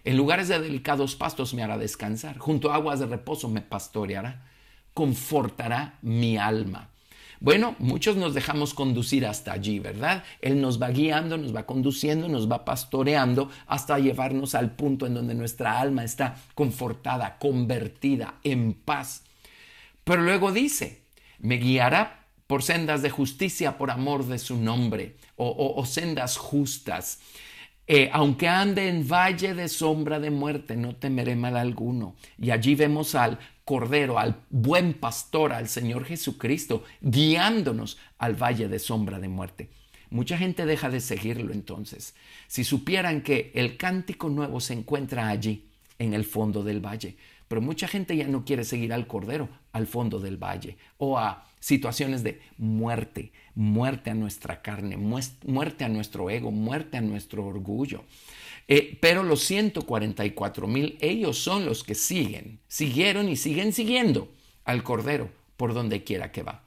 En 0.04 0.18
lugares 0.18 0.48
de 0.48 0.60
delicados 0.60 1.16
pastos 1.16 1.54
me 1.54 1.64
hará 1.64 1.78
descansar, 1.78 2.38
junto 2.38 2.72
a 2.72 2.76
aguas 2.76 3.00
de 3.00 3.06
reposo 3.06 3.50
me 3.50 3.62
pastoreará, 3.62 4.50
confortará 4.94 5.98
mi 6.02 6.38
alma. 6.38 6.90
Bueno, 7.40 7.76
muchos 7.80 8.16
nos 8.16 8.34
dejamos 8.34 8.74
conducir 8.74 9.26
hasta 9.26 9.52
allí, 9.52 9.80
¿verdad? 9.80 10.24
Él 10.40 10.62
nos 10.62 10.82
va 10.82 10.92
guiando, 10.92 11.38
nos 11.38 11.54
va 11.54 11.66
conduciendo, 11.66 12.30
nos 12.30 12.50
va 12.50 12.64
pastoreando 12.64 13.50
hasta 13.68 14.00
llevarnos 14.00 14.56
al 14.56 14.72
punto 14.72 15.06
en 15.06 15.14
donde 15.14 15.36
nuestra 15.36 15.80
alma 15.82 16.06
está 16.06 16.38
confortada, 16.56 17.38
convertida, 17.40 18.36
en 18.46 18.74
paz. 18.74 19.24
Pero 20.06 20.22
luego 20.22 20.54
dice, 20.54 21.04
me 21.40 21.58
guiará 21.58 22.23
por 22.54 22.62
sendas 22.62 23.02
de 23.02 23.10
justicia 23.10 23.80
por 23.80 23.90
amor 23.90 24.28
de 24.28 24.38
su 24.38 24.58
nombre, 24.58 25.16
o, 25.38 25.84
sendas 25.88 26.38
justas. 26.38 27.20
Eh, 27.88 28.12
aunque 28.14 28.48
ande 28.48 28.90
en 28.90 29.08
valle 29.08 29.56
de 29.56 29.68
sombra 29.68 30.20
de 30.20 30.30
muerte, 30.30 30.78
no 30.78 30.96
temeré 30.96 31.36
mal 31.36 31.58
alguno. 31.58 32.16
Y 32.38 32.52
allí 32.52 32.76
vemos 32.76 33.16
al 33.16 33.40
Cordero, 33.66 34.20
al 34.20 34.36
buen 34.52 34.94
pastor, 34.94 35.52
al 35.52 35.68
Señor 35.68 36.06
Jesucristo, 36.06 36.84
guiándonos 37.02 37.98
al 38.20 38.36
valle 38.36 38.68
de 38.68 38.78
sombra 38.78 39.18
de 39.18 39.30
muerte. 39.30 39.72
Mucha 40.12 40.38
gente 40.38 40.68
deja 40.68 40.92
de 40.92 41.02
seguirlo 41.02 41.54
entonces. 41.54 42.14
Si 42.46 42.64
supieran 42.64 43.24
que 43.24 43.52
el 43.56 43.78
cántico 43.78 44.30
nuevo 44.30 44.60
se 44.60 44.74
encuentra 44.74 45.28
allí, 45.28 45.72
en 45.98 46.14
el 46.14 46.24
fondo 46.24 46.64
del 46.64 46.86
valle, 46.86 47.18
pero 47.48 47.62
mucha 47.62 47.88
gente 47.88 48.16
ya 48.16 48.28
no 48.28 48.46
quiere 48.46 48.64
seguir 48.64 48.94
al 48.94 49.08
Cordero 49.08 49.50
al 49.72 49.88
fondo 49.88 50.20
del 50.20 50.38
valle 50.38 50.78
o 50.98 51.18
a 51.18 51.48
situaciones 51.64 52.24
de 52.24 52.42
muerte, 52.58 53.32
muerte 53.56 54.10
a 54.10 54.14
nuestra 54.14 54.62
carne, 54.62 54.98
muerte 54.98 55.86
a 55.86 55.88
nuestro 55.88 56.30
ego, 56.30 56.52
muerte 56.52 56.98
a 56.98 57.02
nuestro 57.02 57.46
orgullo. 57.46 58.04
Eh, 58.68 58.98
pero 59.00 59.24
los 59.24 59.46
144 59.46 60.68
mil, 60.68 60.98
ellos 61.00 61.38
son 61.38 61.66
los 61.66 61.86
que 61.86 61.96
siguen, 61.96 62.60
siguieron 62.68 63.30
y 63.30 63.38
siguen 63.38 63.72
siguiendo 63.72 64.30
al 64.66 64.84
Cordero 64.84 65.30
por 65.56 65.74
donde 65.74 66.04
quiera 66.04 66.34
que 66.34 66.44
va. 66.44 66.66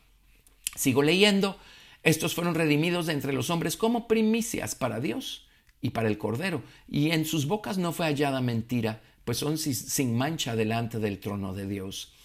Sigo 0.74 1.02
leyendo, 1.02 1.58
estos 2.02 2.34
fueron 2.34 2.54
redimidos 2.54 3.04
de 3.04 3.12
entre 3.12 3.34
los 3.34 3.50
hombres 3.50 3.76
como 3.76 4.08
primicias 4.08 4.74
para 4.74 4.98
Dios 4.98 5.46
y 5.82 5.90
para 5.90 6.08
el 6.08 6.16
Cordero, 6.16 6.62
y 6.88 7.10
en 7.10 7.26
sus 7.26 7.46
bocas 7.46 7.76
no 7.76 7.92
fue 7.92 8.06
hallada 8.06 8.40
mentira, 8.40 9.02
pues 9.26 9.36
son 9.36 9.58
sin 9.58 10.16
mancha 10.16 10.56
delante 10.56 11.00
del 11.00 11.18
trono 11.18 11.52
de 11.52 11.68
Dios. 11.68 12.15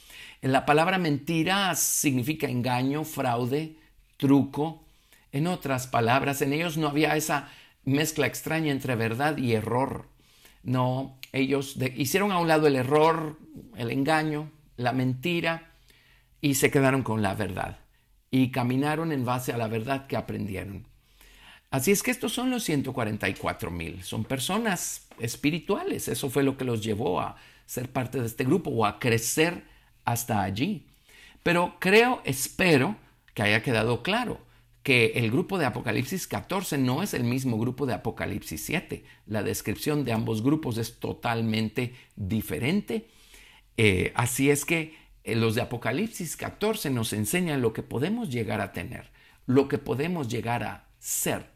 La 0.41 0.65
palabra 0.65 0.97
mentira 0.97 1.75
significa 1.75 2.47
engaño, 2.47 3.03
fraude, 3.03 3.77
truco. 4.17 4.83
En 5.31 5.45
otras 5.45 5.85
palabras, 5.85 6.41
en 6.41 6.51
ellos 6.51 6.77
no 6.77 6.87
había 6.87 7.15
esa 7.15 7.49
mezcla 7.83 8.25
extraña 8.25 8.71
entre 8.71 8.95
verdad 8.95 9.37
y 9.37 9.53
error. 9.53 10.07
No, 10.63 11.19
ellos 11.31 11.77
hicieron 11.95 12.31
a 12.31 12.39
un 12.39 12.47
lado 12.47 12.65
el 12.65 12.75
error, 12.75 13.37
el 13.77 13.91
engaño, 13.91 14.51
la 14.77 14.93
mentira 14.93 15.71
y 16.41 16.55
se 16.55 16.71
quedaron 16.71 17.03
con 17.03 17.21
la 17.21 17.35
verdad 17.35 17.77
y 18.31 18.49
caminaron 18.49 19.11
en 19.11 19.25
base 19.25 19.53
a 19.53 19.57
la 19.57 19.67
verdad 19.67 20.07
que 20.07 20.17
aprendieron. 20.17 20.87
Así 21.69 21.91
es 21.91 22.01
que 22.01 22.11
estos 22.11 22.33
son 22.33 22.49
los 22.49 22.63
144 22.63 23.71
mil, 23.71 24.03
son 24.03 24.25
personas 24.25 25.07
espirituales, 25.19 26.07
eso 26.07 26.29
fue 26.29 26.43
lo 26.43 26.57
que 26.57 26.65
los 26.65 26.83
llevó 26.83 27.21
a 27.21 27.37
ser 27.65 27.89
parte 27.89 28.19
de 28.19 28.25
este 28.25 28.43
grupo 28.43 28.71
o 28.71 28.85
a 28.85 28.99
crecer 28.99 29.70
hasta 30.05 30.43
allí. 30.43 30.87
Pero 31.43 31.75
creo, 31.79 32.21
espero 32.25 32.95
que 33.33 33.43
haya 33.43 33.63
quedado 33.63 34.03
claro 34.03 34.39
que 34.83 35.13
el 35.15 35.31
grupo 35.31 35.57
de 35.57 35.65
Apocalipsis 35.65 36.27
14 36.27 36.77
no 36.77 37.03
es 37.03 37.13
el 37.13 37.23
mismo 37.23 37.57
grupo 37.59 37.85
de 37.85 37.93
Apocalipsis 37.93 38.65
7. 38.65 39.03
La 39.27 39.43
descripción 39.43 40.03
de 40.03 40.13
ambos 40.13 40.41
grupos 40.41 40.77
es 40.77 40.99
totalmente 40.99 41.93
diferente. 42.15 43.07
Eh, 43.77 44.11
así 44.15 44.49
es 44.49 44.65
que 44.65 44.95
eh, 45.23 45.35
los 45.35 45.55
de 45.55 45.61
Apocalipsis 45.61 46.35
14 46.35 46.89
nos 46.89 47.13
enseñan 47.13 47.61
lo 47.61 47.73
que 47.73 47.83
podemos 47.83 48.29
llegar 48.31 48.59
a 48.59 48.73
tener, 48.73 49.11
lo 49.45 49.67
que 49.67 49.77
podemos 49.77 50.27
llegar 50.29 50.63
a 50.63 50.87
ser. 50.97 51.51